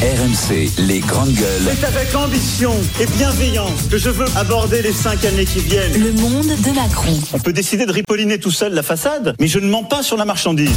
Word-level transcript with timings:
RMC, 0.00 0.70
les 0.78 1.00
grandes 1.00 1.32
gueules. 1.32 1.74
C'est 1.76 1.84
avec 1.84 2.14
ambition 2.14 2.72
et 3.00 3.06
bienveillance 3.06 3.88
que 3.90 3.98
je 3.98 4.10
veux 4.10 4.26
aborder 4.36 4.80
les 4.80 4.92
cinq 4.92 5.24
années 5.24 5.44
qui 5.44 5.58
viennent. 5.58 6.00
Le 6.00 6.12
monde 6.12 6.46
de 6.46 6.70
Macron. 6.72 7.18
On 7.32 7.40
peut 7.40 7.52
décider 7.52 7.84
de 7.84 7.90
ripolliner 7.90 8.38
tout 8.38 8.52
seul 8.52 8.74
la 8.74 8.84
façade, 8.84 9.34
mais 9.40 9.48
je 9.48 9.58
ne 9.58 9.66
mens 9.66 9.82
pas 9.82 10.04
sur 10.04 10.16
la 10.16 10.24
marchandise. 10.24 10.70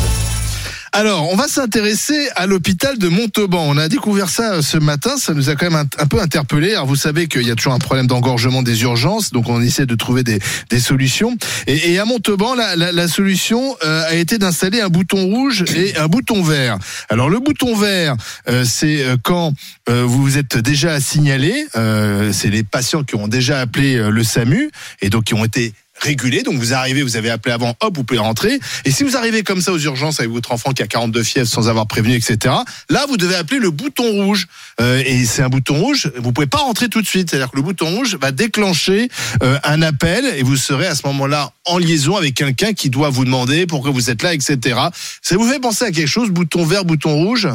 Alors, 0.93 1.31
on 1.31 1.37
va 1.37 1.47
s'intéresser 1.47 2.27
à 2.35 2.47
l'hôpital 2.47 2.97
de 2.97 3.07
Montauban. 3.07 3.63
On 3.65 3.77
a 3.77 3.87
découvert 3.87 4.27
ça 4.27 4.55
euh, 4.55 4.61
ce 4.61 4.77
matin, 4.77 5.15
ça 5.15 5.33
nous 5.33 5.49
a 5.49 5.55
quand 5.55 5.71
même 5.71 5.87
un, 5.97 6.07
peu 6.07 6.19
interpellé. 6.19 6.73
Alors, 6.73 6.85
vous 6.85 6.97
savez 6.97 7.29
qu'il 7.29 7.47
y 7.47 7.51
a 7.51 7.55
toujours 7.55 7.71
un 7.71 7.79
problème 7.79 8.07
d'engorgement 8.07 8.61
des 8.61 8.81
urgences, 8.81 9.31
donc 9.31 9.47
on 9.47 9.61
essaie 9.61 9.85
de 9.85 9.95
trouver 9.95 10.23
des, 10.23 10.39
des 10.69 10.79
solutions. 10.81 11.37
Et, 11.65 11.93
et 11.93 11.99
à 11.99 12.03
Montauban, 12.03 12.55
la, 12.55 12.75
la, 12.75 12.91
la 12.91 13.07
solution 13.07 13.77
euh, 13.85 14.03
a 14.05 14.15
été 14.15 14.37
d'installer 14.37 14.81
un 14.81 14.89
bouton 14.89 15.27
rouge 15.27 15.63
et 15.77 15.95
un 15.95 16.07
bouton 16.07 16.43
vert. 16.43 16.77
Alors, 17.07 17.29
le 17.29 17.39
bouton 17.39 17.73
vert, 17.73 18.17
euh, 18.49 18.65
c'est 18.65 19.01
euh, 19.01 19.15
quand 19.23 19.53
euh, 19.89 20.03
vous 20.05 20.21
vous 20.21 20.37
êtes 20.37 20.57
déjà 20.57 20.99
signalé, 20.99 21.67
euh, 21.77 22.33
c'est 22.33 22.49
les 22.49 22.63
patients 22.63 23.05
qui 23.05 23.15
ont 23.15 23.29
déjà 23.29 23.61
appelé 23.61 23.95
le 24.11 24.23
SAMU 24.25 24.69
et 25.01 25.09
donc 25.09 25.23
qui 25.23 25.35
ont 25.35 25.45
été 25.45 25.73
régulé. 26.01 26.43
Donc 26.43 26.55
vous 26.55 26.73
arrivez, 26.73 27.03
vous 27.03 27.15
avez 27.15 27.29
appelé 27.29 27.53
avant, 27.53 27.75
hop, 27.79 27.95
vous 27.95 28.03
pouvez 28.03 28.19
rentrer. 28.19 28.59
Et 28.85 28.91
si 28.91 29.03
vous 29.03 29.15
arrivez 29.15 29.43
comme 29.43 29.61
ça 29.61 29.71
aux 29.71 29.79
urgences 29.79 30.19
avec 30.19 30.31
votre 30.31 30.51
enfant 30.51 30.71
qui 30.73 30.81
a 30.81 30.87
42 30.87 31.23
fièvres 31.23 31.47
sans 31.47 31.69
avoir 31.69 31.87
prévenu, 31.87 32.15
etc. 32.15 32.55
Là, 32.89 33.05
vous 33.07 33.17
devez 33.17 33.35
appeler 33.35 33.59
le 33.59 33.71
bouton 33.71 34.09
rouge. 34.11 34.47
Euh, 34.79 35.01
et 35.05 35.25
c'est 35.25 35.41
un 35.41 35.49
bouton 35.49 35.79
rouge. 35.79 36.11
Vous 36.17 36.31
pouvez 36.31 36.47
pas 36.47 36.59
rentrer 36.59 36.89
tout 36.89 37.01
de 37.01 37.07
suite. 37.07 37.29
C'est-à-dire 37.29 37.51
que 37.51 37.55
le 37.55 37.61
bouton 37.61 37.95
rouge 37.95 38.17
va 38.19 38.31
déclencher 38.31 39.09
euh, 39.43 39.57
un 39.63 39.81
appel 39.81 40.25
et 40.25 40.43
vous 40.43 40.57
serez 40.57 40.87
à 40.87 40.95
ce 40.95 41.05
moment-là 41.07 41.51
en 41.65 41.77
liaison 41.77 42.15
avec 42.15 42.35
quelqu'un 42.35 42.73
qui 42.73 42.89
doit 42.89 43.09
vous 43.09 43.25
demander 43.25 43.67
pourquoi 43.67 43.91
vous 43.91 44.09
êtes 44.09 44.23
là, 44.23 44.33
etc. 44.33 44.79
Ça 45.21 45.35
vous 45.35 45.47
fait 45.47 45.59
penser 45.59 45.85
à 45.85 45.91
quelque 45.91 46.07
chose 46.07 46.29
Bouton 46.29 46.65
vert, 46.65 46.85
bouton 46.85 47.13
rouge? 47.15 47.47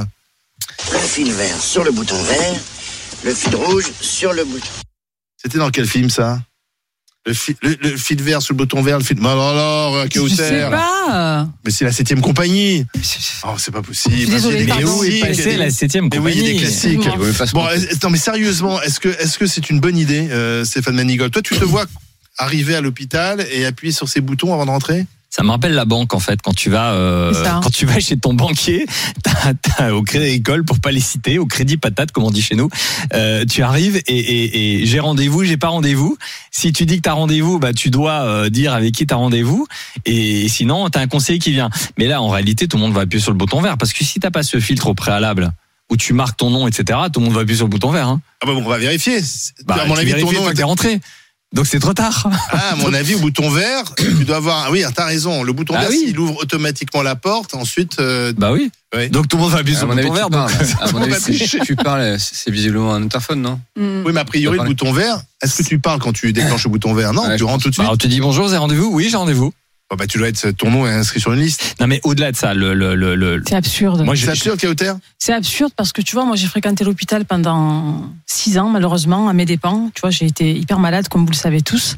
Le 0.92 0.98
fil 0.98 1.32
vert 1.32 1.60
sur 1.60 1.84
le 1.84 1.90
bouton 1.90 2.20
vert, 2.22 2.54
le 3.24 3.34
fil 3.34 3.54
rouge 3.56 3.86
sur 4.00 4.32
le 4.32 4.44
bouton. 4.44 4.66
C'était 5.36 5.58
dans 5.58 5.70
quel 5.70 5.86
film 5.86 6.10
ça? 6.10 6.40
Le 7.26 7.34
fil, 7.34 7.56
le, 7.62 7.76
le 7.82 7.96
fil 7.96 8.22
vert 8.22 8.40
sur 8.40 8.54
le 8.54 8.58
bouton 8.58 8.80
vert, 8.82 8.98
le 8.98 9.04
fil. 9.04 9.18
Bah 9.20 9.32
alors, 9.32 10.06
Je 10.14 10.28
sais 10.28 10.70
pas. 10.70 11.48
Mais 11.64 11.70
c'est 11.72 11.84
la 11.84 11.92
septième 11.92 12.20
compagnie. 12.20 12.86
Oh, 13.44 13.54
c'est 13.58 13.72
pas 13.72 13.82
possible. 13.82 14.14
Il 14.14 14.20
y 14.30 14.34
a 14.34 14.38
passer 15.26 15.44
des- 15.44 15.56
la 15.56 15.70
septième 15.70 16.08
Mais 16.12 16.18
oui, 16.18 16.32
il 16.36 16.38
y 16.38 16.40
a 16.40 16.52
des 16.52 16.66
compagnie. 16.66 16.98
classiques. 16.98 17.52
Bon, 17.54 17.68
est- 17.68 18.02
non, 18.02 18.10
mais 18.10 18.18
sérieusement, 18.18 18.80
est-ce 18.82 19.00
que 19.00 19.08
est-ce 19.08 19.38
que 19.38 19.46
c'est 19.46 19.68
une 19.70 19.80
bonne 19.80 19.96
idée, 19.98 20.28
euh, 20.30 20.64
Stéphane 20.64 20.94
Manigol? 20.94 21.30
Toi, 21.30 21.42
tu 21.42 21.54
te 21.56 21.64
vois 21.64 21.84
arriver 22.38 22.74
à 22.76 22.80
l'hôpital 22.80 23.44
et 23.52 23.64
appuyer 23.66 23.92
sur 23.92 24.08
ces 24.08 24.20
boutons 24.20 24.52
avant 24.54 24.66
de 24.66 24.70
rentrer? 24.70 25.06
Ça 25.28 25.42
me 25.42 25.50
rappelle 25.50 25.72
la 25.74 25.84
banque 25.84 26.14
en 26.14 26.18
fait 26.20 26.40
quand 26.40 26.54
tu 26.54 26.70
vas 26.70 26.92
euh, 26.92 27.32
ça. 27.34 27.60
quand 27.62 27.70
tu 27.70 27.84
vas 27.84 28.00
chez 28.00 28.16
ton 28.16 28.32
banquier 28.32 28.86
t'as- 29.22 29.52
t'as 29.60 29.90
au 29.92 30.02
Crédit 30.02 30.24
Agricole 30.26 30.64
pour 30.64 30.78
pas 30.80 30.92
les 30.92 31.00
citer 31.00 31.38
au 31.38 31.44
Crédit 31.44 31.76
Patate 31.76 32.10
comme 32.12 32.24
on 32.24 32.30
dit 32.30 32.40
chez 32.40 32.54
nous 32.54 32.70
euh, 33.12 33.44
tu 33.44 33.62
arrives 33.62 33.96
et, 34.06 34.16
et, 34.16 34.80
et 34.82 34.86
j'ai 34.86 34.98
rendez-vous 35.00 35.44
j'ai 35.44 35.58
pas 35.58 35.68
rendez-vous 35.68 36.16
si 36.52 36.72
tu 36.72 36.86
dis 36.86 36.96
que 36.96 37.02
t'as 37.02 37.12
rendez-vous 37.12 37.58
bah 37.58 37.74
tu 37.74 37.90
dois 37.90 38.22
euh, 38.22 38.48
dire 38.48 38.72
avec 38.72 38.94
qui 38.94 39.06
t'as 39.06 39.16
rendez-vous 39.16 39.66
et 40.06 40.48
sinon 40.48 40.88
t'as 40.88 41.00
un 41.00 41.06
conseiller 41.06 41.38
qui 41.38 41.50
vient 41.50 41.68
mais 41.98 42.06
là 42.06 42.22
en 42.22 42.28
réalité 42.28 42.66
tout 42.66 42.78
le 42.78 42.84
monde 42.84 42.94
va 42.94 43.02
appuyer 43.02 43.20
sur 43.22 43.32
le 43.32 43.36
bouton 43.38 43.60
vert 43.60 43.76
parce 43.76 43.92
que 43.92 44.04
si 44.04 44.18
t'as 44.20 44.30
pas 44.30 44.42
ce 44.42 44.58
filtre 44.58 44.86
au 44.86 44.94
préalable 44.94 45.52
où 45.90 45.96
tu 45.98 46.14
marques 46.14 46.38
ton 46.38 46.48
nom 46.50 46.66
etc 46.66 46.98
tout 47.12 47.20
le 47.20 47.26
monde 47.26 47.34
va 47.34 47.42
appuyer 47.42 47.56
sur 47.58 47.66
le 47.66 47.70
bouton 47.70 47.90
vert 47.90 48.08
hein. 48.08 48.20
Ah 48.42 48.46
bah 48.46 48.54
bon, 48.54 48.62
on 48.64 48.68
va 48.68 48.78
vérifier. 48.78 49.18
bah, 49.66 49.76
à 49.82 49.86
mon 49.86 49.94
tu 49.94 50.00
avis, 50.00 50.20
ton 50.20 50.32
nom. 50.32 50.50
t'es 50.54 50.62
rentré 50.62 51.00
donc 51.54 51.66
c'est 51.66 51.78
trop 51.78 51.94
tard 51.94 52.28
Ah, 52.50 52.72
à 52.72 52.76
mon 52.76 52.92
avis, 52.94 53.14
au 53.14 53.20
bouton 53.20 53.48
vert, 53.48 53.94
tu 53.96 54.24
dois 54.24 54.36
avoir. 54.36 54.64
Ah 54.66 54.70
oui, 54.70 54.84
t'as 54.94 55.06
raison. 55.06 55.42
Le 55.42 55.52
bouton 55.52 55.74
Ah 55.76 55.82
vert, 55.82 55.90
oui. 55.90 56.04
il 56.08 56.18
ouvre 56.18 56.36
automatiquement 56.42 57.02
la 57.02 57.16
porte. 57.16 57.54
Ensuite, 57.54 57.98
euh, 58.00 58.32
bah 58.36 58.52
oui 58.52 58.70
Ouais. 58.94 59.08
donc 59.08 59.28
tout 59.28 59.36
le 59.36 59.42
monde 59.42 59.52
va 59.52 59.58
appuyer 59.58 59.76
sur 59.76 59.86
le 59.88 59.92
avis, 59.92 60.08
bouton 60.08 60.14
tu 60.28 60.30
vert 60.30 60.30
donc. 60.30 60.50
À 60.80 60.92
mon 60.92 60.98
On 61.06 61.12
avis, 61.12 61.48
tu 61.66 61.76
parles, 61.76 62.16
c'est 62.18 62.50
visiblement 62.50 62.94
un 62.94 63.02
interphone, 63.02 63.42
non 63.42 63.60
Hmm. 63.76 64.02
oui, 64.06 64.12
mais 64.14 64.20
a 64.20 64.24
priori, 64.24 64.58
le 64.58 64.64
bouton 64.64 64.92
vert. 64.92 65.20
Est-ce 65.42 65.62
que 65.62 65.68
tu 65.68 65.78
parles 65.78 65.98
quand 66.00 66.12
tu 66.12 66.32
déclenches 66.32 66.64
le 66.64 66.70
bouton 66.70 66.94
vert? 66.94 67.12
Non, 67.12 67.22
Ouais, 67.26 67.32
tu 67.34 67.40
je 67.40 67.44
rentres 67.44 67.64
tout 67.64 67.68
de 67.70 67.74
suite. 67.74 67.86
Bah, 67.86 67.92
on 67.92 67.96
te 67.96 68.06
dit 68.06 68.20
bonjour, 68.20 68.44
vous 68.46 68.50
avez 68.52 68.58
rendez-vous 68.58 68.88
Oui, 68.92 69.08
j'ai 69.10 69.16
rendez-vous. 69.16 69.52
Oh, 69.90 69.94
bah, 69.96 70.06
tu 70.08 70.18
dois 70.18 70.28
être 70.28 70.50
ton 70.50 70.70
nom 70.70 70.84
est 70.86 70.90
inscrit 70.92 71.20
sur 71.20 71.32
une 71.32 71.38
liste. 71.40 71.76
Non, 71.80 71.86
mais 71.86 72.00
au-delà 72.02 72.32
de 72.32 72.36
ça, 72.36 72.54
le, 72.54 72.74
le, 72.74 72.96
le, 72.96 73.14
le- 73.14 73.40
C'est 73.46 73.54
absurde. 73.54 74.02
moi, 74.04 74.16
C'est 74.16 74.28
absurde, 74.30 74.60
Kauter 74.60 74.92
C'est 75.18 75.32
absurde 75.32 75.70
parce 75.76 75.92
que 75.92 76.02
tu 76.02 76.16
vois, 76.16 76.24
moi 76.24 76.34
j'ai 76.34 76.48
fréquenté 76.48 76.82
l'hôpital 76.82 77.24
pendant 77.24 78.10
six 78.26 78.58
ans, 78.58 78.68
malheureusement, 78.68 79.28
à 79.28 79.32
mes 79.32 79.44
dépens. 79.44 79.90
Tu 79.94 80.00
vois, 80.00 80.10
j'ai 80.10 80.26
été 80.26 80.52
hyper 80.52 80.80
malade, 80.80 81.06
comme 81.08 81.24
vous 81.24 81.30
le 81.30 81.36
savez 81.36 81.60
tous. 81.62 81.96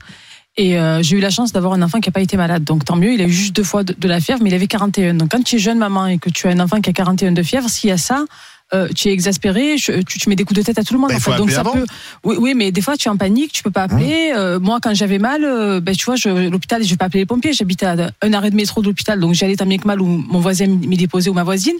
Et 0.58 0.78
euh, 0.78 1.02
j'ai 1.02 1.16
eu 1.16 1.20
la 1.20 1.30
chance 1.30 1.52
d'avoir 1.52 1.72
un 1.72 1.80
enfant 1.82 2.00
qui 2.00 2.08
n'a 2.08 2.12
pas 2.12 2.20
été 2.20 2.36
malade. 2.36 2.64
Donc 2.64 2.84
tant 2.84 2.96
mieux, 2.96 3.12
il 3.14 3.22
a 3.22 3.24
eu 3.24 3.32
juste 3.32 3.54
deux 3.56 3.62
fois 3.64 3.84
de, 3.84 3.94
de 3.96 4.08
la 4.08 4.20
fièvre, 4.20 4.42
mais 4.42 4.50
il 4.50 4.54
avait 4.54 4.66
41. 4.66 5.14
Donc 5.14 5.30
quand 5.30 5.42
tu 5.42 5.56
es 5.56 5.58
jeune 5.58 5.78
maman 5.78 6.08
et 6.08 6.18
que 6.18 6.28
tu 6.30 6.46
as 6.46 6.50
un 6.50 6.60
enfant 6.60 6.80
qui 6.82 6.90
a 6.90 6.92
41 6.92 7.32
de 7.32 7.42
fièvre, 7.42 7.70
s'il 7.70 7.88
y 7.88 7.92
a 7.92 7.96
ça, 7.96 8.24
euh, 8.74 8.88
tu 8.94 9.08
es 9.08 9.12
exaspéré, 9.12 9.78
je- 9.78 10.02
tu, 10.02 10.18
tu 10.18 10.28
mets 10.28 10.36
des 10.36 10.44
coups 10.44 10.58
de 10.60 10.64
tête 10.64 10.78
à 10.78 10.84
tout 10.84 10.94
le 10.94 11.00
monde. 11.00 11.10
Bah, 11.10 11.16
en 11.16 11.20
fait. 11.20 11.36
Donc 11.36 11.50
ça 11.50 11.60
avant. 11.60 11.72
peut. 11.72 11.86
Oui, 12.24 12.36
oui, 12.38 12.54
mais 12.54 12.70
des 12.72 12.80
fois 12.82 12.96
tu 12.96 13.08
es 13.08 13.10
en 13.10 13.16
panique, 13.16 13.52
tu 13.52 13.62
peux 13.62 13.70
pas 13.70 13.84
appeler. 13.84 14.32
Euh, 14.36 14.60
moi, 14.60 14.78
quand 14.82 14.94
j'avais 14.94 15.18
mal, 15.18 15.44
euh, 15.44 15.80
ben, 15.80 15.94
tu 15.96 16.04
vois, 16.04 16.16
je, 16.16 16.28
l'hôpital, 16.48 16.82
je 16.84 16.90
vais 16.90 16.96
pas 16.96 17.06
appeler 17.06 17.20
les 17.20 17.26
pompiers. 17.26 17.52
J'habitais 17.52 17.86
à 17.86 17.96
un 18.22 18.32
arrêt 18.32 18.50
de 18.50 18.56
métro 18.56 18.82
de 18.82 18.86
l'hôpital, 18.86 19.18
donc 19.20 19.34
j'allais 19.34 19.56
tant 19.56 19.66
bien 19.66 19.78
que 19.78 19.86
mal 19.86 20.00
où 20.00 20.06
mon 20.06 20.40
voisin 20.40 20.66
m'y 20.66 20.96
déposait 20.96 21.30
ou 21.30 21.34
ma 21.34 21.44
voisine. 21.44 21.76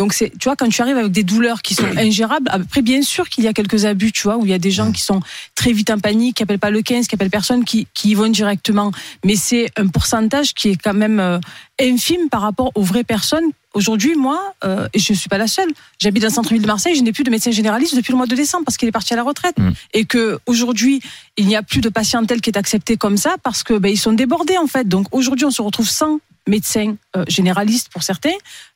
Donc 0.00 0.14
c'est, 0.14 0.30
tu 0.30 0.44
vois, 0.44 0.56
quand 0.56 0.70
tu 0.70 0.80
arrives 0.80 0.96
avec 0.96 1.12
des 1.12 1.24
douleurs 1.24 1.60
qui 1.60 1.74
sont 1.74 1.84
ingérables, 1.98 2.48
après 2.50 2.80
bien 2.80 3.02
sûr 3.02 3.28
qu'il 3.28 3.44
y 3.44 3.48
a 3.48 3.52
quelques 3.52 3.84
abus, 3.84 4.12
tu 4.12 4.22
vois, 4.22 4.38
où 4.38 4.46
il 4.46 4.50
y 4.50 4.54
a 4.54 4.58
des 4.58 4.70
gens 4.70 4.92
qui 4.92 5.02
sont 5.02 5.20
très 5.54 5.72
vite 5.72 5.90
en 5.90 5.98
panique, 5.98 6.38
qui 6.38 6.42
appellent 6.42 6.58
pas 6.58 6.70
le 6.70 6.80
15, 6.80 7.06
qui 7.06 7.16
appellent 7.16 7.28
personne, 7.28 7.66
qui, 7.66 7.86
qui 7.92 8.08
y 8.08 8.14
vont 8.14 8.28
directement. 8.28 8.92
Mais 9.26 9.36
c'est 9.36 9.70
un 9.76 9.88
pourcentage 9.88 10.54
qui 10.54 10.70
est 10.70 10.76
quand 10.82 10.94
même 10.94 11.20
euh, 11.20 11.38
infime 11.78 12.30
par 12.30 12.40
rapport 12.40 12.72
aux 12.76 12.82
vraies 12.82 13.04
personnes. 13.04 13.44
Aujourd'hui, 13.74 14.14
moi, 14.14 14.54
euh, 14.64 14.88
et 14.94 14.98
je 14.98 15.12
suis 15.12 15.28
pas 15.28 15.36
la 15.36 15.46
seule, 15.46 15.68
j'habite 15.98 16.22
dans 16.22 16.28
le 16.28 16.32
centre-ville 16.32 16.62
de 16.62 16.66
Marseille, 16.66 16.94
je 16.94 17.02
n'ai 17.02 17.12
plus 17.12 17.22
de 17.22 17.30
médecin 17.30 17.50
généraliste 17.50 17.94
depuis 17.94 18.12
le 18.12 18.16
mois 18.16 18.26
de 18.26 18.34
décembre 18.34 18.64
parce 18.64 18.78
qu'il 18.78 18.88
est 18.88 18.92
parti 18.92 19.12
à 19.12 19.16
la 19.16 19.22
retraite. 19.22 19.58
Mm. 19.58 19.70
Et 19.92 20.06
que 20.06 20.38
aujourd'hui, 20.46 21.02
il 21.36 21.46
n'y 21.46 21.56
a 21.56 21.62
plus 21.62 21.82
de 21.82 21.90
patientèle 21.90 22.40
qui 22.40 22.48
est 22.48 22.56
acceptée 22.56 22.96
comme 22.96 23.18
ça 23.18 23.36
parce 23.42 23.62
que 23.62 23.74
ben, 23.74 23.92
ils 23.92 23.98
sont 23.98 24.14
débordés 24.14 24.56
en 24.56 24.66
fait. 24.66 24.88
Donc 24.88 25.08
aujourd'hui, 25.12 25.44
on 25.44 25.50
se 25.50 25.60
retrouve 25.60 25.90
sans 25.90 26.20
médecins 26.48 26.94
euh, 27.16 27.24
généralistes 27.28 27.88
pour 27.92 28.02
certains, 28.02 28.30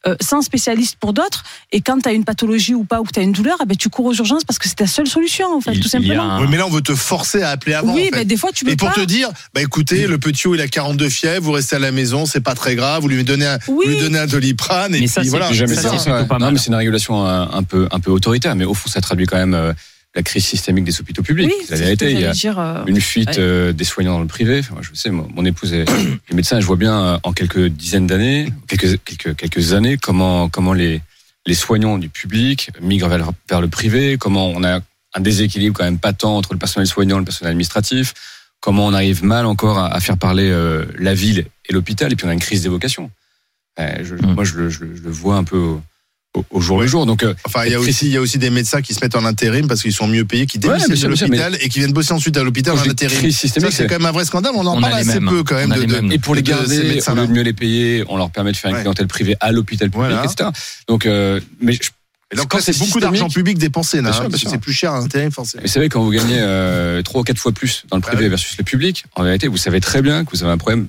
euh, 0.06 0.14
sans 0.20 0.42
spécialistes 0.42 0.96
pour 1.00 1.12
d'autres. 1.12 1.42
Et 1.72 1.80
quand 1.80 1.98
tu 2.00 2.08
as 2.08 2.12
une 2.12 2.24
pathologie 2.24 2.74
ou 2.74 2.84
pas, 2.84 3.00
ou 3.00 3.04
que 3.04 3.12
tu 3.12 3.20
as 3.20 3.22
une 3.22 3.32
douleur, 3.32 3.56
eh 3.62 3.66
ben, 3.66 3.76
tu 3.76 3.88
cours 3.88 4.06
aux 4.06 4.14
urgences 4.14 4.44
parce 4.44 4.58
que 4.58 4.68
c'est 4.68 4.74
ta 4.76 4.86
seule 4.86 5.06
solution, 5.06 5.46
en 5.56 5.60
fait, 5.60 5.72
il- 5.72 5.80
tout 5.80 5.88
simplement. 5.88 6.22
un- 6.22 6.40
Oui, 6.42 6.46
mais 6.50 6.56
là, 6.56 6.66
on 6.66 6.70
veut 6.70 6.82
te 6.82 6.94
forcer 6.94 7.42
à 7.42 7.50
appeler 7.50 7.74
avant. 7.74 7.92
oui, 7.94 8.02
en 8.02 8.04
fait. 8.04 8.10
mais 8.18 8.24
des 8.24 8.36
fois, 8.36 8.50
tu 8.52 8.64
peux 8.64 8.70
Et 8.72 8.76
pour 8.76 8.88
pas. 8.88 8.94
te 8.94 9.00
dire, 9.00 9.30
bah 9.54 9.62
écoutez, 9.62 10.06
le 10.06 10.18
petit 10.18 10.46
haut, 10.46 10.54
il 10.54 10.60
a 10.60 10.68
42 10.68 11.08
fièvres, 11.08 11.44
vous 11.44 11.52
restez 11.52 11.76
à 11.76 11.78
la 11.80 11.90
maison, 11.92 12.26
c'est 12.26 12.40
pas 12.40 12.54
très 12.54 12.74
grave, 12.76 13.02
vous 13.02 13.08
lui 13.08 13.24
donnez 13.24 13.46
un, 13.46 13.58
Oui. 13.68 13.84
vous 13.86 13.90
lui 13.92 13.98
donnez 14.00 14.18
un 14.18 14.26
doliprane, 14.26 14.94
et 14.94 15.00
Mais 15.00 15.06
ça, 15.06 15.20
puis 15.22 15.30
voilà. 15.30 15.52
Jamais 15.52 15.74
ça, 15.74 15.82
ça, 15.90 15.98
ça, 15.98 16.24
pas 16.24 16.38
Non, 16.38 16.52
mais 16.52 16.58
c'est 16.58 16.68
une 16.68 16.74
régulation 16.74 17.24
un, 17.26 17.50
un 17.50 17.62
peu, 17.62 17.88
un 17.90 18.00
peu 18.00 18.10
autoritaire. 18.10 18.54
Mais 18.56 18.64
au 18.64 18.74
fond, 18.74 18.88
ça 18.90 19.00
traduit 19.00 19.26
quand 19.26 19.36
même 19.36 19.54
euh, 19.54 19.72
la 20.14 20.22
crise 20.22 20.44
systémique 20.44 20.84
des 20.84 21.00
hôpitaux 21.00 21.22
publics. 21.22 21.46
Oui, 21.48 21.64
c'est 21.66 21.72
la 21.74 21.80
vérité. 21.80 22.12
Il 22.12 22.20
y 22.20 22.24
a 22.24 22.30
dire, 22.32 22.58
euh, 22.58 22.84
une 22.86 23.00
fuite 23.00 23.30
ouais. 23.30 23.38
euh, 23.38 23.72
des 23.72 23.84
soignants 23.84 24.12
dans 24.14 24.20
le 24.20 24.26
privé. 24.28 24.60
Enfin, 24.60 24.74
moi, 24.74 24.82
je 24.82 24.94
sais, 24.94 25.10
mon, 25.10 25.28
mon 25.34 25.44
épouse 25.44 25.72
est, 25.72 25.84
est 26.30 26.34
médecin. 26.34 26.58
et 26.58 26.60
Je 26.60 26.66
vois 26.66 26.76
bien 26.76 26.98
euh, 27.02 27.18
en 27.24 27.32
quelques 27.32 27.66
dizaines 27.66 28.06
d'années, 28.06 28.52
quelques, 28.68 29.02
quelques, 29.04 29.34
quelques 29.36 29.72
années, 29.72 29.96
comment, 29.96 30.48
comment 30.48 30.72
les, 30.72 31.00
les 31.46 31.54
soignants 31.54 31.98
du 31.98 32.08
public 32.08 32.70
migrent 32.80 33.08
vers, 33.08 33.30
vers 33.48 33.60
le 33.60 33.68
privé, 33.68 34.16
comment 34.18 34.48
on 34.50 34.62
a 34.62 34.80
un 35.16 35.20
déséquilibre 35.20 35.76
quand 35.76 35.84
même 35.84 35.98
patent 35.98 36.24
entre 36.24 36.52
le 36.52 36.58
personnel 36.58 36.86
soignant 36.86 37.16
et 37.16 37.20
le 37.20 37.24
personnel 37.24 37.50
administratif, 37.52 38.14
comment 38.60 38.86
on 38.86 38.92
arrive 38.94 39.24
mal 39.24 39.46
encore 39.46 39.78
à, 39.78 39.92
à 39.94 40.00
faire 40.00 40.16
parler 40.18 40.48
euh, 40.50 40.84
la 40.98 41.14
ville 41.14 41.46
et 41.68 41.72
l'hôpital, 41.72 42.12
et 42.12 42.16
puis 42.16 42.26
on 42.26 42.30
a 42.30 42.34
une 42.34 42.40
crise 42.40 42.62
des 42.62 42.68
vocations. 42.68 43.10
Euh, 43.80 43.98
je- 44.04 44.14
Mm. 44.14 44.34
Moi, 44.34 44.44
je 44.44 44.54
le, 44.54 44.70
je 44.70 44.84
le- 44.84 44.94
je 44.96 45.02
le 45.02 45.10
vois 45.10 45.36
un 45.36 45.44
peu 45.44 45.56
au, 45.58 45.82
au- 46.34 46.60
jour 46.60 46.80
le 46.80 46.86
jour. 46.86 47.06
Donc, 47.06 47.22
euh, 47.22 47.34
Enfin, 47.44 47.64
il 47.64 47.72
y 47.72 47.74
a 47.74 47.80
aussi, 47.80 48.06
il 48.06 48.12
y 48.12 48.16
a 48.16 48.20
aussi 48.20 48.38
des 48.38 48.50
médecins 48.50 48.82
qui 48.82 48.94
se 48.94 49.00
mettent 49.00 49.14
en 49.16 49.24
intérim 49.24 49.66
parce 49.68 49.82
qu'ils 49.82 49.92
sont 49.92 50.06
mieux 50.06 50.24
payés, 50.24 50.46
qui 50.46 50.58
Ouais, 50.58 50.62
démissionnent 50.78 50.88
bien 51.12 51.16
sûr, 51.16 51.26
l'hôpital 51.28 51.56
et 51.60 51.68
qui 51.68 51.78
viennent 51.78 51.92
bosser 51.92 52.12
ensuite 52.12 52.36
à 52.36 52.42
l'hôpital 52.42 52.74
en 52.76 52.80
intérim. 52.90 53.30
c'est 53.30 53.48
c'est- 53.48 53.86
quand 53.86 53.90
même 53.98 54.06
un 54.06 54.12
vrai 54.12 54.24
scandale. 54.24 54.52
On 54.54 54.66
en 54.66 54.76
On 54.76 54.80
parle 54.80 54.94
assez 54.94 55.20
mêmes. 55.20 55.28
peu 55.28 55.42
quand 55.44 55.54
même 55.56 55.70
de, 55.70 55.84
de-. 55.84 56.12
Et 56.12 56.18
pour 56.18 56.34
les 56.34 56.42
garder, 56.42 56.78
au 56.78 57.14
lieu 57.14 57.26
de 57.26 57.32
mieux 57.32 57.42
les 57.42 57.52
payer, 57.52 58.04
on 58.08 58.16
leur 58.16 58.30
permet 58.30 58.52
de 58.52 58.56
faire 58.56 58.70
une 58.70 58.76
Ouais. 58.76 58.82
clientèle 58.82 59.06
privée 59.06 59.36
à 59.40 59.52
l'hôpital 59.52 59.90
public, 59.90 60.08
Voilà. 60.10 60.24
etc. 60.24 60.50
Donc, 60.88 61.06
euh, 61.06 61.40
mais 61.60 61.72
je- 61.74 62.36
donc 62.36 62.48
quand 62.48 62.60
c'est 62.60 62.76
beaucoup 62.78 62.98
d'argent 63.00 63.28
public 63.28 63.58
dépensé, 63.58 64.00
là, 64.00 64.10
hein, 64.10 64.28
c'est 64.36 64.58
plus 64.58 64.72
cher 64.72 64.92
à 64.92 64.98
l'intérim, 65.00 65.30
forcément. 65.30 65.62
Vous 65.62 65.68
savez, 65.70 65.88
quand 65.88 66.02
vous 66.02 66.10
gagnez 66.10 66.38
euh, 66.40 67.02
trois 67.02 67.20
ou 67.20 67.24
quatre 67.24 67.38
fois 67.38 67.52
plus 67.52 67.84
dans 67.90 67.96
le 67.96 68.02
privé 68.02 68.16
Ah 68.20 68.24
oui. 68.24 68.28
versus 68.30 68.56
le 68.58 68.64
public, 68.64 69.04
en 69.14 69.22
vérité, 69.22 69.46
vous 69.46 69.56
savez 69.56 69.80
très 69.80 70.02
bien 70.02 70.24
que 70.24 70.30
vous 70.32 70.42
avez 70.42 70.52
un 70.52 70.58
problème 70.58 70.88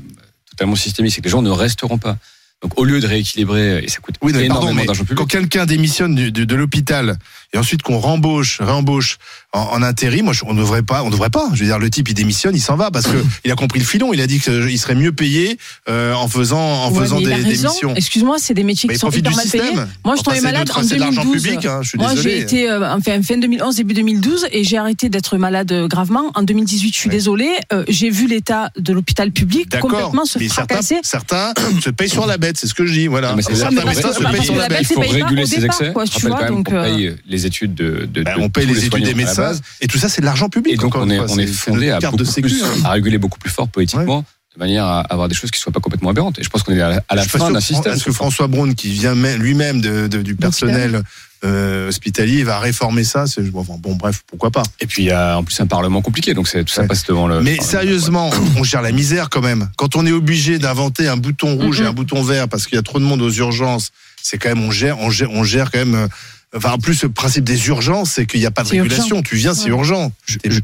totalement 0.49 0.75
systémique, 0.75 1.13
c'est 1.13 1.21
que 1.21 1.25
les 1.25 1.31
gens 1.31 1.41
ne 1.43 1.49
resteront 1.51 1.97
pas. 1.99 2.17
Donc, 2.63 2.79
au 2.79 2.85
lieu 2.85 2.99
de 2.99 3.05
rééquilibrer, 3.05 3.83
et 3.83 3.89
ça 3.89 3.99
coûte 3.99 4.15
Oui, 4.21 4.33
énormément 4.39 4.85
d'argent 4.85 5.03
public. 5.03 5.17
quand 5.19 5.25
quelqu'un 5.25 5.65
démissionne 5.65 6.15
du- 6.15 6.31
de, 6.31 6.45
de 6.45 6.55
l'hôpital 6.55 7.17
et 7.53 7.57
ensuite 7.57 7.83
qu'on 7.83 7.99
rembauche, 7.99 8.59
réembauche 8.61 9.17
en, 9.53 9.59
en 9.59 9.83
intérim, 9.83 10.25
moi, 10.25 10.33
je- 10.33 10.45
on 10.47 10.53
ne 10.53 10.59
devrait 10.59 10.81
pas, 10.81 11.03
on 11.03 11.09
devrait 11.09 11.29
pas. 11.29 11.49
Je 11.53 11.59
veux 11.59 11.65
dire, 11.65 11.77
le 11.79 11.89
type, 11.89 12.07
il 12.09 12.13
démissionne, 12.13 12.55
il 12.55 12.61
s'en 12.61 12.75
va 12.77 12.91
parce 12.91 13.05
que 13.07 13.17
il 13.45 13.51
a 13.51 13.55
compris 13.55 13.79
le 13.79 13.85
filon. 13.85 14.13
Il 14.13 14.21
a 14.21 14.25
dit 14.27 14.39
qu'il 14.39 14.79
serait 14.79 14.95
mieux 14.95 15.11
payé 15.11 15.57
euh, 15.89 16.13
en 16.13 16.27
faisant, 16.29 16.57
en 16.59 16.91
Ouais, 16.91 17.01
faisant 17.01 17.19
des, 17.19 17.25
des 17.25 17.43
missions. 17.57 17.93
Excuse-moi, 17.93 18.37
c'est 18.39 18.53
des 18.53 18.63
métiers 18.63 18.87
Mais 18.87 18.95
qui 18.95 18.99
sont 19.01 19.09
hyper 19.11 19.31
du 19.31 19.35
mal 19.37 19.47
payés. 19.49 19.63
système. 19.65 19.87
Moi, 20.05 20.15
je 20.17 20.21
tombais 20.23 20.41
malade 20.41 20.71
en 20.73 20.81
c'est 20.81 20.95
de 20.95 20.99
l'argent 21.01 21.23
2012. 21.23 21.43
public, 21.43 21.65
hein, 21.65 21.79
je 21.83 21.89
suis 21.89 21.97
Moi, 21.99 22.13
désolé. 22.15 22.31
j'ai 22.31 22.39
été 22.41 22.69
euh, 22.71 22.95
enfin, 22.95 23.21
fin 23.21 23.37
2011, 23.37 23.75
début 23.75 23.93
2012, 23.93 24.47
et 24.51 24.63
j'ai 24.63 24.77
arrêté 24.77 25.09
d'être 25.09 25.37
malade 25.37 25.71
euh, 25.73 25.87
gravement. 25.87 26.31
En 26.35 26.41
2018, 26.41 26.93
je 26.93 26.97
suis 26.99 27.09
désolée. 27.09 27.51
euh, 27.73 27.83
j'ai 27.89 28.09
vu 28.09 28.27
l'état 28.27 28.71
de 28.79 28.93
l'hôpital 28.93 29.31
public 29.31 29.69
complètement 29.79 30.25
se 30.25 30.39
Mais 30.39 30.47
certains, 30.47 30.75
fracasser. 30.75 30.99
certains 31.03 31.53
se 31.83 31.89
payent 31.89 32.09
sur 32.09 32.25
la 32.25 32.37
bête, 32.47 32.57
c'est 32.57 32.67
ce 32.67 32.73
que 32.73 32.85
je 32.85 32.93
dis. 32.93 33.07
Voilà. 33.07 33.33
Parce 33.33 33.47
parce 33.47 34.79
Il 34.79 34.85
faut 34.85 34.99
réguler 35.01 35.45
ses 35.45 35.65
excès. 35.65 35.93
qu'on 35.93 36.01
euh, 36.01 36.83
paye 36.83 37.15
les 37.27 37.45
études 37.45 37.75
de, 37.75 38.07
Ben, 38.23 38.35
on 38.39 38.49
paye 38.49 38.65
les 38.65 38.85
études 38.85 39.03
des 39.03 39.13
médecins 39.13 39.53
et 39.81 39.87
tout 39.87 39.97
ça 39.97 40.09
c'est 40.09 40.21
de 40.21 40.25
l'argent 40.25 40.49
public. 40.49 40.73
Et 40.73 40.77
donc 40.77 40.95
on 40.95 41.09
est, 41.09 41.19
on 41.19 41.27
fondé 41.47 41.91
à 41.91 41.99
carte 41.99 42.13
beaucoup 42.13 42.23
de 42.23 42.29
sécu. 42.29 42.47
plus, 42.47 42.63
à 42.83 42.91
réguler 42.91 43.17
beaucoup 43.17 43.39
plus 43.39 43.49
fort 43.49 43.67
politiquement, 43.67 44.23
de 44.55 44.59
manière 44.59 44.85
à 44.85 45.01
avoir 45.01 45.27
des 45.27 45.35
choses 45.35 45.51
qui 45.51 45.59
soient 45.59 45.73
pas 45.73 45.79
complètement 45.79 46.09
aberrantes. 46.09 46.39
Et 46.39 46.43
je 46.43 46.49
pense 46.49 46.63
qu'on 46.63 46.73
est 46.73 46.81
à 46.81 46.89
la, 46.89 47.03
à 47.09 47.15
la 47.15 47.23
fin 47.23 47.51
d'un 47.51 47.59
que- 47.59 47.65
système. 47.65 47.93
Est-ce 47.93 48.05
que 48.05 48.11
François 48.11 48.47
Braun, 48.47 48.73
qui 48.73 48.89
vient 48.89 49.15
même- 49.15 49.41
lui-même 49.41 49.81
du 49.81 50.35
personnel 50.35 51.01
euh, 51.45 51.87
hospitalier, 51.89 52.43
va 52.43 52.59
réformer 52.59 53.03
ça 53.03 53.27
C'est- 53.27 53.41
bon, 53.41 53.63
bon, 53.63 53.95
bref, 53.95 54.23
pourquoi 54.27 54.51
pas. 54.51 54.63
Et 54.79 54.87
puis 54.87 55.03
il 55.03 55.05
y 55.07 55.11
a 55.11 55.37
en 55.37 55.43
plus 55.43 55.59
un 55.61 55.67
parlement 55.67 56.01
compliqué, 56.01 56.33
donc 56.33 56.47
c'est 56.47 56.63
tout 56.63 56.73
ça 56.73 56.81
Ouais. 56.81 56.87
passe 56.87 57.05
devant 57.05 57.27
le. 57.27 57.41
Mais 57.41 57.57
sérieusement, 57.61 58.29
on 58.57 58.63
gère 58.63 58.81
la 58.81 58.91
misère 58.91 59.29
quand 59.29 59.41
même. 59.41 59.69
Quand 59.77 59.95
on 59.95 60.05
est 60.05 60.11
obligé 60.11 60.57
d'inventer 60.59 61.07
un 61.07 61.17
bouton 61.17 61.55
rouge 61.55 61.81
et 61.81 61.85
un 61.85 61.93
bouton 61.93 62.23
vert 62.23 62.47
parce 62.49 62.65
qu'il 62.65 62.75
y 62.75 62.79
a 62.79 62.83
trop 62.83 62.99
de 62.99 63.05
monde 63.05 63.21
aux 63.21 63.31
urgences, 63.31 63.91
c'est 64.21 64.37
quand 64.37 64.49
même 64.49 64.63
on 64.63 64.71
gère, 64.71 64.99
on 64.99 65.09
gère, 65.09 65.29
on 65.31 65.43
gère 65.43 65.71
quand 65.71 65.79
même. 65.79 65.95
euh, 65.95 66.07
Enfin, 66.55 66.71
en 66.71 66.77
plus, 66.77 67.03
le 67.03 67.09
principe 67.09 67.43
des 67.43 67.67
urgences, 67.67 68.11
c'est 68.11 68.25
qu'il 68.25 68.39
n'y 68.39 68.45
a 68.45 68.51
pas 68.51 68.63
de 68.63 68.69
C'est 68.69 68.79
régulation. 68.79 69.21
Tu 69.21 69.35
viens, 69.35 69.53
c'est 69.53 69.65
Ouais. 69.65 69.69
urgent. 69.71 70.13
Je- 70.25 70.37
je- 70.47 70.61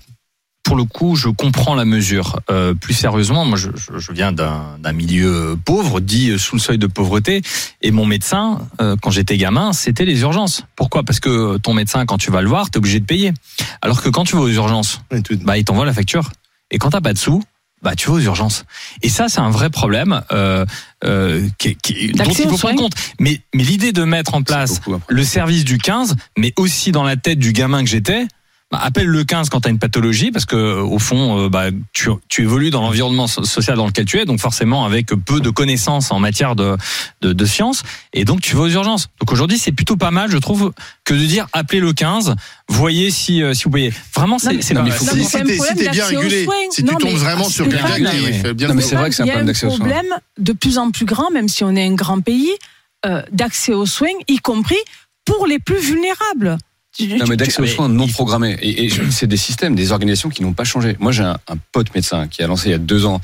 pour 0.64 0.76
le 0.76 0.84
coup, 0.84 1.16
je 1.16 1.28
comprends 1.30 1.76
la 1.76 1.86
mesure. 1.86 2.40
Euh, 2.50 2.74
plus 2.74 2.94
sérieusement, 2.94 3.46
moi, 3.46 3.58
je, 3.58 3.70
je- 3.76 3.98
je 4.00 4.12
viens 4.12 4.32
d'un 4.32 4.78
d'un 4.80 4.92
milieu 4.94 5.58
pauvre, 5.66 6.00
dit 6.00 6.30
euh, 6.32 6.38
sous 6.38 6.56
le 6.56 6.62
seuil 6.62 6.78
de 6.78 6.88
pauvreté, 6.88 7.42
et 7.82 7.92
mon 7.92 8.06
médecin, 8.06 8.60
euh, 8.80 8.96
quand 9.02 9.10
j'étais 9.12 9.38
gamin, 9.38 9.74
c'était 9.74 10.06
les 10.06 10.22
urgences. 10.22 10.64
Pourquoi? 10.76 11.04
Parce 11.04 11.20
que 11.20 11.58
ton 11.58 11.74
médecin, 11.74 12.06
quand 12.06 12.18
tu 12.18 12.32
vas 12.32 12.42
le 12.42 12.48
voir, 12.50 12.70
t'es 12.70 12.78
obligé 12.78 13.00
de 13.00 13.06
payer. 13.06 13.34
Alors 13.82 14.02
que 14.02 14.10
quand 14.10 14.24
tu 14.24 14.36
vas 14.36 14.42
aux 14.44 14.50
urgences, 14.50 15.02
tout- 15.24 15.38
bah, 15.44 15.58
il 15.58 15.66
t'envoie 15.66 15.86
la 15.86 15.94
facture. 15.94 16.32
Et 16.70 16.78
quand 16.78 16.92
t'as 16.92 17.02
pas 17.02 17.14
de 17.14 17.18
sous, 17.18 17.44
bah, 17.82 17.96
tu 17.96 18.08
vas 18.10 18.14
aux 18.14 18.20
urgences. 18.20 18.64
Et 19.02 19.10
ça, 19.10 19.28
c'est 19.28 19.40
un 19.42 19.50
vrai 19.50 19.72
problème 19.72 20.22
euh, 20.32 20.66
euh, 21.04 21.48
qui, 21.58 21.76
qui- 21.76 22.12
dont 22.12 22.24
il 22.44 22.50
faut 22.52 22.58
prendre 22.68 22.80
compte. 22.84 22.94
Mais, 23.20 23.42
mais 23.56 23.64
l'idée 23.64 23.92
de 23.92 24.04
mettre 24.04 24.36
en 24.36 24.44
place 24.44 24.80
le 25.10 25.24
service 25.24 25.66
du 25.66 25.80
15, 25.80 26.16
mais 26.38 26.54
aussi 26.58 26.92
dans 26.92 27.04
la 27.04 27.16
tête 27.18 27.40
du 27.40 27.52
gamin 27.52 27.84
que 27.84 27.90
j'étais. 27.90 28.28
Bah, 28.72 28.80
appelle 28.82 29.08
le 29.08 29.24
15 29.26 29.50
quand 29.50 29.60
tu 29.62 29.68
as 29.68 29.72
une 29.72 29.80
pathologie 29.80 30.32
parce 30.32 30.46
que 30.46 30.56
au 30.80 30.98
fond 30.98 31.38
euh, 31.46 31.50
bah, 31.50 31.66
tu, 31.92 32.10
tu 32.30 32.44
évolues 32.44 32.70
dans 32.70 32.80
l'environnement 32.82 33.28
so- 33.28 33.44
social 33.44 33.76
dans 33.76 33.86
lequel 33.86 34.06
tu 34.06 34.18
es 34.18 34.24
donc 34.24 34.40
forcément 34.40 34.86
avec 34.86 35.08
peu 35.08 35.42
de 35.42 35.50
connaissances 35.50 36.10
en 36.12 36.20
matière 36.20 36.56
de, 36.56 36.78
de, 37.22 37.34
de 37.34 37.46
sciences 37.46 37.84
et 38.14 38.24
donc 38.24 38.40
tu 38.40 38.56
vas 38.56 38.62
aux 38.62 38.70
urgences. 38.70 39.10
Donc 39.20 39.32
aujourd'hui 39.34 39.58
c'est 39.58 39.74
plutôt 39.74 39.98
pas 39.98 40.12
mal 40.12 40.32
je 40.32 40.38
trouve 40.38 40.72
que 41.04 41.14
de 41.14 41.20
dire 41.26 41.48
appelez 41.52 41.82
le 41.82 41.92
15 41.92 42.34
voyez 42.70 43.12
si 43.12 43.44
euh, 43.44 43.54
si 43.54 43.66
vous 43.66 43.72
voyez 43.72 43.92
vraiment 44.16 44.40
c'est 44.40 44.62
c'est 44.62 44.74
non, 44.74 44.80
pas- 44.82 44.86
mais 44.86 44.92
il 44.92 44.98
faut- 44.98 45.16
Non, 45.18 45.22
Si, 45.26 45.32
t'es 45.32 45.44
bien 45.44 45.86
d'accès 45.92 46.16
aux 46.16 46.20
régulé, 46.20 46.48
si 46.72 46.84
Non, 46.86 46.92
tu 46.94 46.98
tombes 47.00 47.12
mais 47.12 47.18
vraiment 47.18 47.50
sur 47.50 47.68
quelqu'un 47.68 47.88
qui 48.10 48.34
fait 48.34 48.54
bien 48.54 48.68
Non, 48.70 48.74
mais 48.76 48.82
le 48.84 48.88
c'est 48.88 48.96
vrai 48.96 49.10
que 49.10 49.16
c'est 49.16 49.24
un 49.24 49.26
Il 49.26 49.28
y 49.28 49.32
a 49.32 49.34
problème 49.34 49.48
d'accès 49.48 49.66
aux 49.66 49.70
soins. 49.72 49.80
problème 49.80 50.14
de 50.38 50.54
plus 50.54 50.78
en 50.78 50.92
plus 50.92 51.06
grand, 51.06 51.30
même 51.32 51.50
si 51.50 51.66
on 51.66 51.76
est 51.76 51.86
un 51.86 51.94
grand 51.94 52.22
pays, 52.22 52.52
euh, 53.06 53.22
d'accès 53.34 53.74
aux 53.74 53.86
soins, 53.86 54.08
y 54.30 54.38
compris 54.38 54.78
pour 55.26 55.46
les 55.46 55.60
plus 55.60 55.78
vulnérables. 55.80 56.58
Tu- 56.98 57.08
Non, 57.08 57.26
mais 57.28 57.38
d'accès 57.38 57.62
aux 57.62 57.66
soins 57.68 57.88
non 57.90 58.08
programmés. 58.08 58.58
Et, 58.62 58.90
c'est 59.12 59.28
des 59.28 59.38
systèmes, 59.38 59.76
des 59.76 59.92
organisations 59.92 60.30
qui 60.30 60.42
n'ont 60.44 60.54
pas 60.54 60.66
changé. 60.66 60.98
Moi, 61.00 61.12
j'ai 61.12 61.24
un, 61.24 61.40
un 61.48 61.56
pote 61.72 61.94
médecin 61.96 62.28
qui 62.28 62.44
a 62.44 62.48
lancé 62.48 62.68
il 62.70 62.72
y 62.72 62.76
a 62.76 62.80
deux 62.80 63.06
ans 63.06 63.22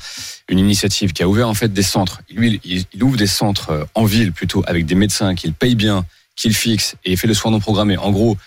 une 0.48 0.58
initiative 0.58 1.12
qui 1.12 1.22
a 1.22 1.28
ouvert 1.28 1.48
en 1.48 1.54
fait 1.54 1.72
des 1.72 1.82
centres. 1.82 2.22
Lui, 2.30 2.60
il, 2.64 2.84
il 2.94 3.02
ouvre 3.04 3.16
des 3.18 3.26
centres 3.26 3.70
euh, 3.70 3.84
en 3.94 4.04
ville 4.04 4.32
plutôt 4.32 4.62
avec 4.66 4.86
des 4.86 4.94
médecins 4.94 5.34
qu'il 5.34 5.52
paye 5.52 5.74
bien, 5.74 6.06
qu'il 6.36 6.54
fixe 6.54 6.96
et 7.04 7.12
il 7.12 7.18
fait 7.18 7.26
le 7.26 7.34
soin 7.34 7.50
non 7.50 7.60
programmé. 7.60 7.98
En 7.98 8.10
gros, 8.10 8.38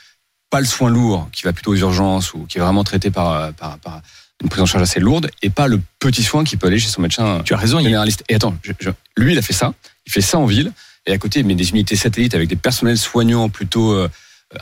pas 0.50 0.59
le 0.59 0.65
soin 0.65 0.89
lourd 0.89 1.29
qui 1.31 1.44
va 1.44 1.53
plutôt 1.53 1.71
aux 1.71 1.77
urgences 1.77 2.33
ou 2.33 2.45
qui 2.47 2.57
est 2.57 2.62
vraiment 2.62 2.83
traité 2.83 3.12
par, 3.12 3.31
euh, 3.31 3.51
par, 3.51 3.77
par 3.77 4.01
une 4.41 4.50
prise 4.50 4.63
en 4.63 4.65
charge 4.65 4.81
assez 4.83 5.00
lourde 5.00 5.29
et 5.44 5.51
pas 5.51 5.68
le 5.68 5.79
petit 6.00 6.23
soin 6.23 6.44
qui 6.44 6.57
peut 6.57 6.65
aller 6.68 6.79
chez 6.79 6.89
son 6.89 7.01
médecin 7.01 7.41
tu 7.45 7.53
as 7.53 7.57
raison 7.57 7.77
il 7.79 7.83
généraliste. 7.83 8.23
Et 8.27 8.33
attends, 8.35 8.57
je- 8.63 8.71
je- 8.79 8.89
lui, 9.15 9.33
il 9.33 9.38
a 9.38 9.44
fait 9.44 9.53
ça. 9.53 9.73
Il 10.07 10.12
fait 10.12 10.21
ça 10.21 10.39
en 10.39 10.47
ville. 10.47 10.71
Et 11.06 11.12
à 11.13 11.18
côté, 11.19 11.41
il 11.41 11.45
met 11.45 11.53
des 11.56 11.69
unités 11.69 11.95
satellites 11.95 12.33
avec 12.33 12.50
des 12.50 12.56
personnels 12.56 12.97
soignants 12.97 13.50
plutôt 13.50 13.91
euh, 13.94 14.09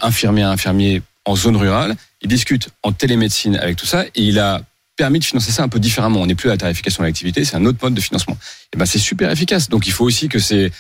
infirmiers, 0.02 0.44
infirmiers 0.44 1.02
en 1.26 1.36
zone 1.36 1.58
rurale. 1.58 1.96
Il 2.22 2.30
discute 2.30 2.70
en 2.84 2.92
télémédecine 2.92 3.56
avec 3.58 3.76
tout 3.76 3.86
ça. 3.86 4.06
Et 4.06 4.22
il 4.24 4.40
a 4.40 4.62
permis 4.98 5.20
de 5.20 5.24
financer 5.24 5.52
ça 5.52 5.64
un 5.64 5.70
peu 5.70 5.80
différemment. 5.80 6.22
On 6.22 6.26
n'est 6.26 6.36
plus 6.36 6.50
à 6.50 6.54
la 6.54 6.58
tarification 6.58 7.04
de 7.04 7.08
l'activité, 7.08 7.46
c'est 7.46 7.56
un 7.56 7.66
autre 7.66 7.78
mode 7.82 7.94
de 7.94 8.02
financement. 8.02 8.38
Et 8.74 8.78
ben, 8.78 8.86
c'est 8.86 9.00
super 9.00 9.32
efficace. 9.32 9.70
Donc, 9.70 9.88
il 9.88 9.94
faut 9.94 10.04
aussi 10.06 10.28
que 10.28 10.40
ces, 10.40 10.72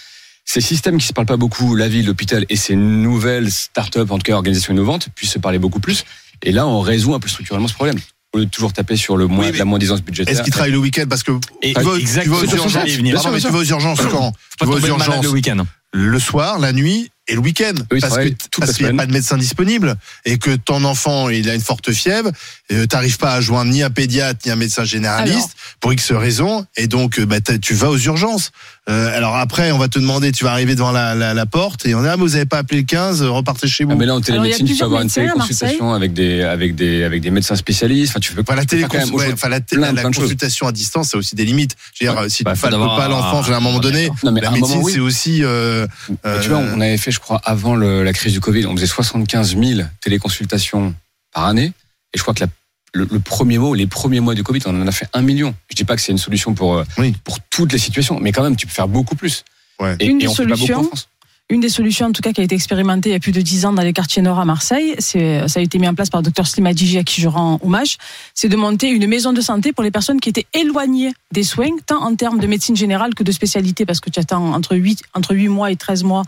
ces 0.45 0.61
systèmes 0.61 0.97
qui 0.97 1.07
se 1.07 1.13
parlent 1.13 1.27
pas 1.27 1.37
beaucoup, 1.37 1.75
la 1.75 1.87
ville, 1.87 2.05
l'hôpital 2.05 2.45
et 2.49 2.55
ces 2.55 2.75
nouvelles 2.75 3.51
start-up, 3.51 4.11
en 4.11 4.17
tout 4.17 4.23
cas 4.23 4.33
organisations 4.33 4.73
innovantes, 4.73 5.07
puissent 5.15 5.31
se 5.31 5.39
parler 5.39 5.59
beaucoup 5.59 5.79
plus. 5.79 6.03
Et 6.43 6.51
là, 6.51 6.67
on 6.67 6.81
résout 6.81 7.13
un 7.13 7.19
peu 7.19 7.29
structurellement 7.29 7.67
ce 7.67 7.73
problème. 7.73 7.97
Au 8.33 8.37
lieu 8.37 8.45
de 8.45 8.49
toujours 8.51 8.73
taper 8.73 8.95
sur 8.95 9.17
le 9.17 9.25
moins, 9.27 9.49
Oui, 9.49 9.57
la 9.57 9.65
moins-disance 9.65 10.01
budgétaire. 10.03 10.33
Est-ce 10.33 10.43
qu'il 10.43 10.53
travaille 10.53 10.71
le 10.71 10.77
week-end? 10.77 11.05
Parce 11.09 11.23
que 11.23 11.31
Et- 11.61 11.73
tu 11.73 11.81
vas, 11.81 11.91
aux 11.91 11.97
urgences. 11.97 12.73
quand 12.73 14.33
Tu 14.59 14.65
vas 14.65 14.71
aux 14.71 14.79
urgences 14.85 15.23
le 15.23 15.29
week-end 15.29 15.65
le 15.91 16.19
soir, 16.19 16.59
la 16.59 16.71
nuit 16.73 17.09
et 17.29 17.33
le 17.35 17.39
week-end. 17.39 17.71
Ils 17.93 18.01
parce 18.01 18.17
que 18.17 18.29
parce 18.59 18.71
la 18.71 18.73
qu'il 18.73 18.85
n'y 18.87 18.91
a 18.91 18.95
pas 18.95 19.05
de 19.05 19.13
médecin 19.13 19.37
disponible 19.37 19.95
et 20.25 20.37
que 20.37 20.55
ton 20.57 20.83
enfant 20.83 21.29
il 21.29 21.49
a 21.49 21.55
une 21.55 21.61
forte 21.61 21.91
fièvre, 21.93 22.31
euh, 22.71 22.85
t'arrives 22.85 23.17
pas 23.17 23.33
à 23.35 23.41
joindre 23.41 23.71
ni 23.71 23.81
un 23.83 23.89
pédiatre 23.89 24.39
ni 24.45 24.51
un 24.51 24.55
médecin 24.57 24.83
généraliste 24.83 25.37
Alors. 25.37 25.77
pour 25.79 25.93
X 25.93 26.11
raison 26.11 26.65
et 26.75 26.87
donc 26.87 27.19
euh, 27.19 27.25
bah, 27.25 27.37
tu 27.39 27.73
vas 27.75 27.89
aux 27.89 27.97
urgences. 27.97 28.51
Euh, 28.89 29.15
alors 29.15 29.35
après 29.37 29.71
on 29.71 29.77
va 29.77 29.87
te 29.87 29.99
demander, 29.99 30.31
tu 30.31 30.43
vas 30.43 30.51
arriver 30.51 30.73
devant 30.75 30.91
la, 30.91 31.13
la, 31.15 31.33
la 31.35 31.45
porte 31.45 31.85
et 31.85 31.93
on 31.95 32.01
dit 32.01 32.07
ah 32.07 32.17
mais 32.17 32.23
vous 32.23 32.35
avez 32.35 32.45
pas 32.45 32.57
appelé 32.57 32.81
le 32.81 32.85
15, 32.87 33.21
euh, 33.21 33.29
repartez 33.29 33.67
chez 33.67 33.83
vous. 33.83 33.91
Ah, 33.91 33.95
mais 33.95 34.05
là, 34.07 34.15
en 34.15 34.21
télémédecine, 34.21 34.65
tu 34.67 34.75
peux 34.75 34.85
avoir 34.85 35.01
une 35.01 35.09
téléconsultation 35.09 35.93
avec 35.93 36.13
des, 36.13 36.41
avec 36.43 36.75
des, 36.75 37.03
avec 37.03 37.21
des 37.21 37.29
médecins 37.29 37.55
spécialistes. 37.55 38.11
Enfin, 38.13 38.19
tu 38.19 38.33
peux 38.33 38.41
Enfin, 38.41 38.55
la, 38.55 38.61
tu 38.65 38.75
peux 38.75 38.79
faire 38.79 38.89
quand 38.89 38.97
même 38.97 39.07
télécons- 39.09 39.15
ouais, 39.17 39.33
enfin, 39.33 39.49
la, 39.49 39.61
plein, 39.61 39.91
la 39.93 40.01
plein 40.01 40.11
consultation 40.11 40.65
à 40.67 40.71
distance, 40.71 41.09
ça 41.09 41.17
a 41.17 41.19
aussi 41.19 41.35
des 41.35 41.45
limites. 41.45 41.75
Je 41.93 42.05
veux 42.05 42.11
dire, 42.11 42.19
Ouais. 42.21 42.29
si 42.29 42.43
Bah, 42.43 42.53
tu 42.59 42.65
ne 42.65 42.71
pas 42.71 43.07
l'enfant, 43.07 43.41
à 43.43 43.55
un 43.55 43.59
moment 43.59 43.79
donné, 43.79 44.09
Non, 44.23 44.31
mais 44.31 44.41
à 44.41 44.45
la 44.45 44.51
médecine, 44.51 44.79
oui. 44.81 44.93
c'est 44.93 44.99
aussi. 44.99 45.41
Mais 45.43 46.41
tu 46.41 46.49
vois, 46.49 46.57
on 46.57 46.81
avait 46.81 46.97
fait, 46.97 47.11
je 47.19 47.23
crois, 47.23 47.41
avant 47.43 47.75
le- 47.75 48.03
la 48.03 48.13
crise 48.13 48.31
du 48.31 48.39
Covid, 48.39 48.65
on 48.65 48.75
faisait 48.75 48.87
75 48.87 49.57
000 49.57 49.81
téléconsultations 50.01 50.95
par 51.33 51.45
année. 51.45 51.73
Et 52.13 52.17
je 52.17 52.21
crois 52.21 52.33
que 52.33 52.39
la- 52.41 52.47
le, 52.93 53.07
le 53.11 53.19
premier 53.19 53.57
mois, 53.57 53.75
les 53.75 53.87
premiers 53.87 54.19
mois 54.21 54.33
du 54.35 54.43
Covid, 54.43 54.61
on 54.65 54.81
en 54.81 54.87
a 54.87 54.91
fait 54.91 55.07
un 55.13 55.21
million. 55.21 55.53
Je 55.69 55.75
dis 55.75 55.83
pas 55.83 55.95
que 55.95 56.01
c'est 56.01 56.11
une 56.13 56.17
solution 56.17 56.53
pour, 56.53 56.77
euh, 56.77 56.83
Oui. 56.97 57.13
pour 57.23 57.39
toutes 57.51 57.71
les 57.73 57.77
situations, 57.77 58.19
mais 58.21 58.31
quand 58.31 58.41
même, 58.43 58.55
tu 58.55 58.65
peux 58.65 58.73
faire 58.73 58.87
beaucoup 58.87 59.15
plus. 59.15 59.43
Ouais. 59.79 59.95
Et, 59.99 60.05
Une 60.07 60.17
et 60.17 60.21
des 60.21 60.27
on 60.27 60.33
fait 60.33 60.43
pas 60.47 60.51
beaucoup 60.51 60.63
en 60.63 60.67
solutions, 60.67 60.83
France. 60.85 61.07
Une 61.51 61.61
des 61.61 61.69
solutions, 61.69 62.05
en 62.07 62.11
tout 62.11 62.21
cas, 62.21 62.31
qui 62.31 62.41
a 62.41 62.43
été 62.43 62.53
expérimentée 62.55 63.09
il 63.09 63.13
y 63.13 63.15
a 63.15 63.19
plus 63.19 63.31
de 63.31 63.41
10 63.41 63.65
ans 63.65 63.73
dans 63.73 63.81
les 63.81 63.91
quartiers 63.93 64.21
nord 64.21 64.39
à 64.39 64.45
Marseille, 64.45 64.93
c'est, 64.99 65.47
ça 65.47 65.59
a 65.59 65.63
été 65.63 65.79
mis 65.79 65.87
en 65.87 65.95
place 65.95 66.09
par 66.11 66.21
le 66.21 66.25
docteur 66.25 66.45
Slimadiji, 66.47 66.97
à 66.99 67.03
qui 67.03 67.21
je 67.21 67.27
rends 67.27 67.59
hommage, 67.63 67.97
c'est 68.35 68.49
de 68.49 68.55
monter 68.55 68.89
une 68.89 69.07
maison 69.07 69.33
de 69.33 69.41
santé 69.41 69.73
pour 69.73 69.83
les 69.83 69.89
personnes 69.91 70.19
qui 70.19 70.29
étaient 70.29 70.45
éloignées 70.53 71.11
des 71.31 71.43
soins, 71.43 71.75
tant 71.87 72.03
en 72.03 72.15
termes 72.15 72.39
de 72.39 72.45
médecine 72.47 72.75
générale 72.75 73.15
que 73.15 73.23
de 73.23 73.31
spécialité, 73.31 73.85
parce 73.87 73.99
que 73.99 74.11
tu 74.11 74.19
attends 74.19 74.53
entre 74.53 74.75
8, 74.75 75.01
entre 75.15 75.33
8 75.35 75.47
mois 75.47 75.71
et 75.71 75.75
13 75.75 76.03
mois 76.03 76.23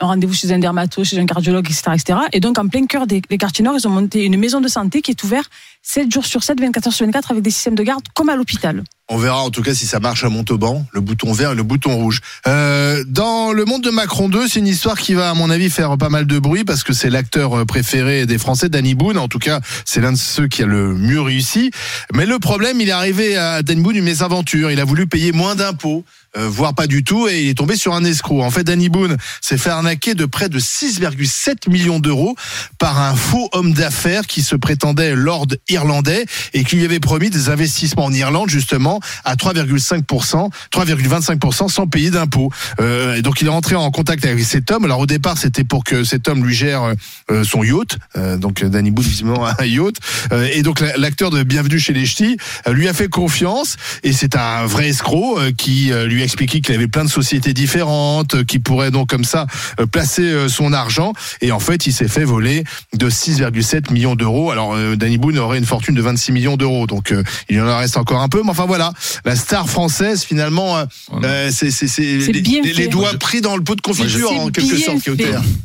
un 0.00 0.06
rendez-vous 0.06 0.34
chez 0.34 0.52
un 0.52 0.58
dermato, 0.58 1.04
chez 1.04 1.18
un 1.18 1.26
cardiologue, 1.26 1.66
etc., 1.66 1.82
etc. 1.94 2.18
Et 2.32 2.40
donc, 2.40 2.58
en 2.58 2.66
plein 2.68 2.86
cœur 2.86 3.06
des, 3.06 3.20
des 3.20 3.38
quartiers 3.38 3.64
nord, 3.64 3.76
ils 3.78 3.86
ont 3.86 3.90
monté 3.90 4.24
une 4.24 4.36
maison 4.36 4.60
de 4.60 4.68
santé 4.68 5.02
qui 5.02 5.12
est 5.12 5.24
ouverte 5.24 5.50
7 5.82 6.12
jours 6.12 6.26
sur 6.26 6.42
7, 6.42 6.60
24 6.60 6.86
heures 6.86 6.92
sur 6.92 7.06
24, 7.06 7.30
avec 7.30 7.42
des 7.42 7.50
systèmes 7.50 7.74
de 7.74 7.82
garde 7.82 8.02
comme 8.14 8.28
à 8.28 8.36
l'hôpital. 8.36 8.82
On 9.10 9.18
verra 9.18 9.42
en 9.42 9.50
tout 9.50 9.60
cas 9.60 9.74
si 9.74 9.86
ça 9.86 10.00
marche 10.00 10.24
à 10.24 10.30
Montauban, 10.30 10.86
le 10.92 11.02
bouton 11.02 11.34
vert 11.34 11.52
et 11.52 11.54
le 11.54 11.62
bouton 11.62 11.94
rouge. 11.94 12.22
Euh, 12.46 13.04
dans 13.06 13.52
le 13.52 13.66
monde 13.66 13.84
de 13.84 13.90
Macron 13.90 14.30
2, 14.30 14.48
c'est 14.48 14.60
une 14.60 14.66
histoire 14.66 14.98
qui 14.98 15.12
va 15.12 15.28
à 15.28 15.34
mon 15.34 15.50
avis 15.50 15.68
faire 15.68 15.98
pas 15.98 16.08
mal 16.08 16.26
de 16.26 16.38
bruit 16.38 16.64
parce 16.64 16.82
que 16.82 16.94
c'est 16.94 17.10
l'acteur 17.10 17.52
euh, 17.52 17.64
préféré 17.66 18.24
des 18.24 18.38
Français, 18.38 18.70
Danny 18.70 18.94
Boone. 18.94 19.18
En 19.18 19.28
tout 19.28 19.38
cas, 19.38 19.60
c'est 19.84 20.00
l'un 20.00 20.12
de 20.12 20.16
ceux 20.16 20.48
qui 20.48 20.62
a 20.62 20.66
le 20.66 20.94
mieux 20.94 21.20
réussi. 21.20 21.70
Mais 22.14 22.24
le 22.24 22.38
problème, 22.38 22.80
il 22.80 22.88
est 22.88 22.92
arrivé 22.92 23.36
à 23.36 23.62
Danny 23.62 23.82
Boone 23.82 23.96
une 23.96 24.04
mésaventure. 24.04 24.70
Il 24.70 24.80
a 24.80 24.86
voulu 24.86 25.06
payer 25.06 25.32
moins 25.32 25.54
d'impôts. 25.54 26.02
Euh, 26.36 26.48
voire 26.48 26.74
pas 26.74 26.86
du 26.86 27.04
tout, 27.04 27.28
et 27.28 27.42
il 27.42 27.48
est 27.50 27.54
tombé 27.54 27.76
sur 27.76 27.94
un 27.94 28.04
escroc. 28.04 28.42
En 28.42 28.50
fait, 28.50 28.64
Danny 28.64 28.88
Boone 28.88 29.16
s'est 29.40 29.58
fait 29.58 29.70
arnaquer 29.70 30.14
de 30.14 30.24
près 30.26 30.48
de 30.48 30.58
6,7 30.58 31.70
millions 31.70 31.98
d'euros 32.00 32.34
par 32.78 33.00
un 33.00 33.14
faux 33.14 33.48
homme 33.52 33.72
d'affaires 33.72 34.26
qui 34.26 34.42
se 34.42 34.56
prétendait 34.56 35.14
lord 35.14 35.46
irlandais 35.68 36.26
et 36.52 36.64
qui 36.64 36.76
lui 36.76 36.84
avait 36.84 37.00
promis 37.00 37.30
des 37.30 37.48
investissements 37.48 38.04
en 38.06 38.12
Irlande 38.12 38.50
justement 38.50 39.00
à 39.24 39.36
3,5%, 39.36 40.50
3,25% 40.72 41.68
sans 41.68 41.86
payer 41.86 42.10
d'impôts. 42.10 42.50
Euh, 42.80 43.20
donc 43.22 43.40
il 43.40 43.46
est 43.46 43.50
rentré 43.50 43.74
en 43.74 43.90
contact 43.90 44.24
avec 44.24 44.44
cet 44.44 44.70
homme. 44.70 44.84
Alors 44.84 45.00
au 45.00 45.06
départ 45.06 45.38
c'était 45.38 45.64
pour 45.64 45.84
que 45.84 46.04
cet 46.04 46.28
homme 46.28 46.44
lui 46.44 46.54
gère 46.54 46.94
euh, 47.30 47.44
son 47.44 47.62
yacht. 47.62 47.98
Euh, 48.16 48.36
donc 48.36 48.64
Danny 48.64 48.90
Boone 48.90 49.04
visiblement 49.04 49.46
un 49.46 49.64
yacht. 49.64 49.94
Euh, 50.32 50.48
et 50.52 50.62
donc 50.62 50.80
la- 50.80 50.96
l'acteur 50.96 51.30
de 51.30 51.42
Bienvenue 51.42 51.78
chez 51.78 51.92
les 51.92 52.06
Ch'tis 52.06 52.36
lui 52.68 52.88
a 52.88 52.92
fait 52.94 53.08
confiance 53.08 53.76
et 54.02 54.12
c'est 54.12 54.36
un 54.36 54.66
vrai 54.66 54.88
escroc 54.88 55.38
qui 55.56 55.90
lui 56.06 56.22
a 56.22 56.23
expliqué 56.24 56.60
qu'il 56.60 56.74
avait 56.74 56.88
plein 56.88 57.04
de 57.04 57.10
sociétés 57.10 57.52
différentes, 57.52 58.44
qui 58.44 58.58
pourrait 58.58 58.90
donc 58.90 59.08
comme 59.08 59.24
ça 59.24 59.46
euh, 59.80 59.86
placer 59.86 60.22
euh, 60.22 60.48
son 60.48 60.72
argent. 60.72 61.12
Et 61.40 61.52
en 61.52 61.60
fait 61.60 61.86
il 61.86 61.92
s'est 61.92 62.08
fait 62.08 62.24
voler 62.24 62.64
de 62.94 63.08
6,7 63.10 63.92
millions 63.92 64.14
d'euros. 64.16 64.50
Alors 64.50 64.74
euh, 64.74 64.96
Danny 64.96 65.18
Boone 65.18 65.38
aurait 65.38 65.58
une 65.58 65.66
fortune 65.66 65.94
de 65.94 66.02
26 66.02 66.32
millions 66.32 66.56
d'euros. 66.56 66.86
Donc 66.86 67.12
euh, 67.12 67.22
il 67.48 67.60
en 67.60 67.78
reste 67.78 67.96
encore 67.96 68.20
un 68.20 68.28
peu. 68.28 68.42
Mais 68.42 68.50
enfin 68.50 68.66
voilà, 68.66 68.92
la 69.24 69.36
star 69.36 69.68
française 69.68 70.24
finalement, 70.24 70.76
euh, 70.78 70.84
euh, 71.22 71.50
c'est 71.52 71.70
c'est- 71.70 71.86
c'est 71.88 72.20
C'est 72.20 72.32
les, 72.32 72.40
bien 72.40 72.62
les- 72.62 72.88
doigts 72.88 73.14
pris 73.18 73.40
dans 73.40 73.56
le 73.56 73.62
pot 73.62 73.74
de 73.74 73.80
confiture 73.80 74.28
C'est 74.30 74.38
en 74.38 74.48
quelque 74.50 74.74
bien 74.74 74.84
sorte. 74.86 74.98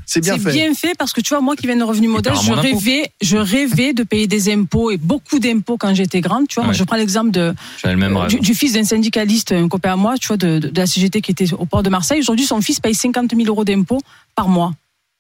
C'est 0.06 0.22
bien 0.22 0.36
C'est 0.38 0.44
fait. 0.44 0.52
bien 0.52 0.74
fait 0.74 0.94
parce 0.98 1.14
que 1.14 1.22
tu 1.22 1.30
vois, 1.30 1.42
moi 1.42 1.56
qui 1.56 1.68
viens 1.68 1.76
de 1.78 1.84
revenu 1.84 2.08
modeste, 2.08 2.44
paiera 2.44 2.62
je 2.62 2.68
rêvais, 2.68 3.12
je 3.22 3.38
rêvais 3.38 3.94
de 3.94 4.04
payer 4.04 4.28
des 4.28 4.52
impôts 4.52 4.92
et 4.92 4.98
beaucoup 4.98 5.40
d'impôts 5.40 5.78
quand 5.78 5.94
j'étais 5.94 6.22
grande. 6.22 6.48
Tu 6.48 6.56
vois, 6.56 6.64
moi 6.66 6.74
je 6.74 6.84
prends 6.84 6.96
l'exemple 6.96 7.32
de 7.32 7.54
le 7.84 7.96
même 7.96 8.18
euh, 8.18 8.28
du, 8.28 8.40
du 8.40 8.54
fils 8.54 8.74
d'un 8.74 8.84
syndicaliste, 8.84 9.52
un 9.52 9.68
copain 9.68 9.94
à 9.94 9.96
moi, 9.96 10.16
tu 10.20 10.28
vois, 10.28 10.38
de, 10.38 10.49
de, 10.58 10.72
la 10.76 10.88
CGT 10.88 11.22
qui 11.22 11.32
était 11.32 11.54
au 11.54 11.66
port 11.66 11.84
de 11.84 11.90
Marseille. 11.90 12.20
Aujourd'hui, 12.20 12.46
son 12.46 12.62
fils 12.62 12.80
paye 12.80 12.96
50 12.96 13.36
000 13.36 13.48
euros 13.48 13.64
d'impôts 13.64 14.02
par 14.36 14.48
mois. 14.48 14.74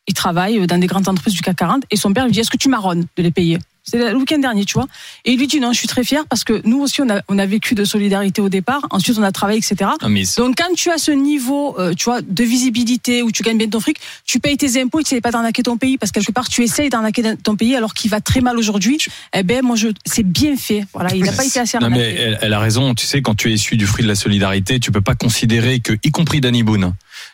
Il 0.07 0.13
travaille 0.13 0.65
dans 0.65 0.79
des 0.79 0.87
grandes 0.87 1.07
entreprises 1.07 1.35
du 1.35 1.41
CAC 1.41 1.57
40 1.57 1.83
et 1.91 1.95
son 1.95 2.13
père 2.13 2.25
lui 2.25 2.31
dit 2.31 2.39
Est-ce 2.39 2.49
que 2.49 2.57
tu 2.57 2.69
marronnes 2.69 3.05
de 3.15 3.23
les 3.23 3.31
payer? 3.31 3.59
C'est 3.89 4.11
le 4.11 4.17
week-end 4.17 4.37
dernier, 4.39 4.65
tu 4.65 4.73
vois. 4.73 4.87
Et 5.25 5.31
il 5.31 5.39
lui 5.39 5.47
dit 5.47 5.59
Non, 5.59 5.71
je 5.73 5.77
suis 5.77 5.87
très 5.87 6.03
fier 6.03 6.23
parce 6.29 6.43
que 6.43 6.61
nous 6.65 6.79
aussi, 6.81 7.01
on 7.01 7.09
a, 7.09 7.21
on 7.27 7.37
a 7.39 7.45
vécu 7.45 7.75
de 7.75 7.83
solidarité 7.85 8.41
au 8.41 8.49
départ. 8.49 8.81
Ensuite, 8.91 9.17
on 9.17 9.23
a 9.23 9.31
travaillé, 9.31 9.59
etc. 9.59 9.89
Non, 10.01 10.09
mais 10.09 10.23
Donc, 10.37 10.55
quand 10.57 10.73
tu 10.75 10.89
as 10.89 10.97
ce 10.97 11.11
niveau, 11.11 11.75
euh, 11.79 11.93
tu 11.93 12.05
vois, 12.05 12.21
de 12.21 12.43
visibilité 12.43 13.21
où 13.23 13.31
tu 13.31 13.43
gagnes 13.43 13.57
bien 13.57 13.67
ton 13.67 13.79
fric, 13.79 13.97
tu 14.25 14.39
payes 14.39 14.57
tes 14.57 14.81
impôts 14.81 14.99
et 14.99 15.03
tu 15.03 15.15
ne 15.15 15.19
pas 15.19 15.31
d'arnaquer 15.31 15.63
ton 15.63 15.77
pays 15.77 15.97
parce 15.97 16.11
que 16.11 16.19
quelque 16.19 16.31
part, 16.31 16.49
tu 16.49 16.63
essayes 16.63 16.89
d'arnaquer 16.89 17.23
ton 17.43 17.55
pays 17.55 17.75
alors 17.75 17.93
qu'il 17.93 18.11
va 18.11 18.21
très 18.21 18.41
mal 18.41 18.57
aujourd'hui. 18.57 18.97
Eh 19.33 19.43
ben, 19.43 19.63
moi, 19.63 19.75
je, 19.75 19.87
c'est 20.05 20.23
bien 20.23 20.55
fait. 20.55 20.85
Voilà, 20.93 21.13
il 21.15 21.23
n'a 21.23 21.31
pas 21.31 21.45
été 21.45 21.59
assez 21.59 21.77
Non 21.77 21.85
arnaqué. 21.85 22.01
mais 22.03 22.13
elle, 22.15 22.37
elle 22.41 22.53
a 22.53 22.59
raison. 22.59 22.93
Tu 22.93 23.05
sais, 23.05 23.21
quand 23.21 23.35
tu 23.35 23.49
es 23.49 23.53
issu 23.53 23.77
du 23.77 23.87
fruit 23.87 24.03
de 24.03 24.09
la 24.09 24.15
solidarité, 24.15 24.79
tu 24.79 24.91
peux 24.91 25.01
pas 25.01 25.15
considérer 25.15 25.79
que, 25.79 25.93
y 26.03 26.11
compris 26.11 26.41
Danny 26.41 26.63
Boone, 26.63 26.93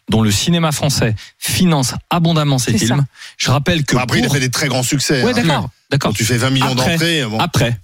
dont 0.10 0.22
le 0.22 0.32
cinéma 0.32 0.72
français 0.72 1.16
finance 1.38 1.94
abondamment 2.10 2.58
ses 2.58 2.78
films. 2.78 3.00
ça. 3.00 3.06
Je 3.38 3.52
rappelle 3.52 3.84
que 3.86 3.96
après, 3.98 4.20
il 4.20 4.26
a 4.26 4.30
fait 4.30 4.40
des 4.40 4.52
très 4.52 4.68
grands 4.68 4.84
succès. 4.84 5.24
ouais, 5.24 5.32
hein. 5.32 5.34
d'accord, 5.34 5.62
Quand 5.64 5.70
d'accord. 5.92 6.14
tu 6.14 6.24
fais 6.26 6.38
20 6.38 6.50
millions 6.52 6.68
Après, 6.72 6.92
d'entrées, 6.94 7.26
bon. 7.26 7.40
Après, 7.40 7.80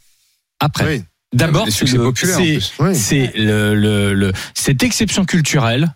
après. 0.60 0.86
Oui. 0.88 1.04
D'abord, 1.34 1.66
c'est. 1.70 1.86
Oui. 2.80 2.96
c'est 2.96 3.32
le, 3.36 3.74
le, 3.74 4.14
le- 4.14 4.34
cette 4.54 4.84
exception 4.84 5.24
culturelle 5.26 5.94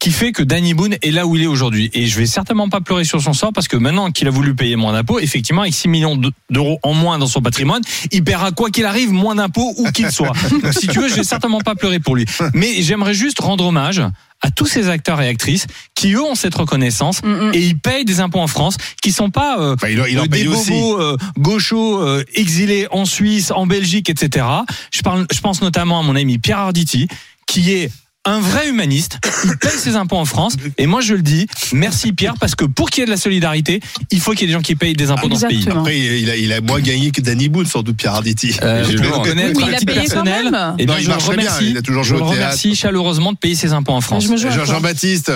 qui 0.00 0.10
fait 0.10 0.32
que 0.32 0.42
Danny 0.42 0.74
Boone 0.74 0.96
est 1.02 1.10
là 1.12 1.26
où 1.26 1.36
il 1.36 1.42
est 1.42 1.46
aujourd'hui. 1.46 1.88
Et 1.94 2.06
je 2.06 2.18
vais 2.18 2.26
certainement 2.26 2.68
pas 2.68 2.80
pleurer 2.80 3.04
sur 3.04 3.22
son 3.22 3.32
sort 3.32 3.52
parce 3.52 3.68
que 3.68 3.76
maintenant 3.76 4.10
qu'il 4.10 4.26
a 4.26 4.30
voulu 4.30 4.54
payer 4.54 4.76
moins 4.76 4.92
d'impôts, 4.92 5.18
effectivement, 5.20 5.62
avec 5.62 5.72
6 5.74 5.88
millions 5.88 6.16
de- 6.16 6.32
d'euros 6.50 6.78
en 6.82 6.92
moins 6.94 7.18
dans 7.18 7.26
son 7.28 7.40
patrimoine, 7.40 7.80
il 8.10 8.24
paiera 8.24 8.50
quoi 8.52 8.70
qu'il 8.70 8.84
arrive 8.86 9.12
moins 9.12 9.36
d'impôts 9.36 9.72
où 9.78 9.90
qu'il 9.92 10.10
soit. 10.10 10.32
Donc, 10.50 10.72
si 10.74 10.88
tu 10.88 10.98
veux, 10.98 11.08
je 11.08 11.14
vais 11.14 11.24
certainement 11.24 11.60
pas 11.60 11.74
pleurer 11.74 12.00
pour 12.00 12.16
lui. 12.16 12.26
Mais 12.54 12.82
j'aimerais 12.82 13.14
juste 13.14 13.40
rendre 13.40 13.64
hommage 13.64 14.02
à 14.42 14.50
tous 14.50 14.66
ces 14.66 14.88
acteurs 14.88 15.22
et 15.22 15.28
actrices 15.28 15.66
qui 15.94 16.12
eux 16.12 16.22
ont 16.22 16.34
cette 16.34 16.54
reconnaissance 16.56 17.22
Mm, 17.22 17.28
mm. 17.28 17.50
et 17.54 17.60
ils 17.60 17.78
payent 17.78 18.04
des 18.04 18.20
impôts 18.20 18.40
en 18.40 18.46
France 18.48 18.76
qui 19.00 19.10
sont 19.12 19.30
pas 19.30 19.58
euh, 19.58 19.76
Bah, 19.80 19.88
il, 19.90 20.02
il 20.10 20.18
en 20.18 20.24
euh, 20.24 20.26
des 20.26 20.44
bobos 20.44 21.00
euh, 21.00 21.16
gauchos 21.38 22.02
euh, 22.02 22.24
exilés 22.34 22.86
en 22.90 23.06
Suisse, 23.06 23.52
en 23.52 23.66
Belgique, 23.66 24.10
etc. 24.10 24.44
Je, 24.92 25.00
parle, 25.02 25.26
je 25.32 25.40
pense 25.40 25.62
notamment 25.62 26.00
à 26.00 26.02
mon 26.02 26.14
ami 26.16 26.38
Pierre 26.38 26.58
Arditi, 26.58 27.08
qui 27.46 27.70
est 27.72 27.90
un 28.26 28.40
vrai 28.40 28.68
humaniste. 28.68 29.18
Il 29.44 29.56
paye 29.58 29.70
ses 29.78 29.96
impôts 29.96 30.16
en 30.16 30.24
France. 30.24 30.56
Et 30.78 30.86
moi, 30.86 31.00
je 31.02 31.14
le 31.14 31.22
dis, 31.22 31.46
merci 31.72 32.12
Pierre, 32.12 32.34
parce 32.40 32.54
que 32.54 32.64
pour 32.64 32.88
qu'il 32.90 33.00
y 33.00 33.02
ait 33.02 33.06
de 33.06 33.10
la 33.10 33.16
solidarité, 33.18 33.80
il 34.10 34.20
faut 34.20 34.32
qu'il 34.32 34.42
y 34.42 34.44
ait 34.44 34.46
des 34.48 34.52
gens 34.54 34.62
qui 34.62 34.74
payent 34.76 34.94
des 34.94 35.10
impôts 35.10 35.28
dans 35.28 35.36
ce 35.36 35.46
pays. 35.46 35.66
Après, 35.70 35.98
il 35.98 36.30
a, 36.30 36.36
il 36.36 36.52
a 36.52 36.60
moins 36.60 36.80
gagné 36.80 37.10
que 37.10 37.20
Danny 37.20 37.48
Boone, 37.48 37.66
sans 37.66 37.82
doute, 37.82 37.96
Pierre 37.96 38.14
Arditi. 38.14 38.56
Euh, 38.62 38.84
je 38.84 38.92
le 38.96 39.08
Oui, 39.54 39.64
il 39.80 39.86
personnel. 39.86 40.46
Et 40.78 40.86
Non, 40.86 40.94
bien, 40.94 40.96
il 40.98 41.02
je 41.02 41.08
le 41.08 41.08
marche 41.10 41.24
très 41.24 41.36
bien, 41.36 41.44
remercie, 41.50 41.70
il 41.70 41.76
a 41.78 41.82
toujours 41.82 42.02
je 42.02 42.08
joué 42.10 42.18
le 42.18 42.24
au 42.24 42.28
théâtre. 42.28 42.42
remercie 42.44 42.74
chaleureusement 42.74 43.32
de 43.32 43.38
payer 43.38 43.54
ses 43.54 43.72
impôts 43.72 43.92
en 43.92 44.00
France. 44.00 44.24
Je. 44.24 44.48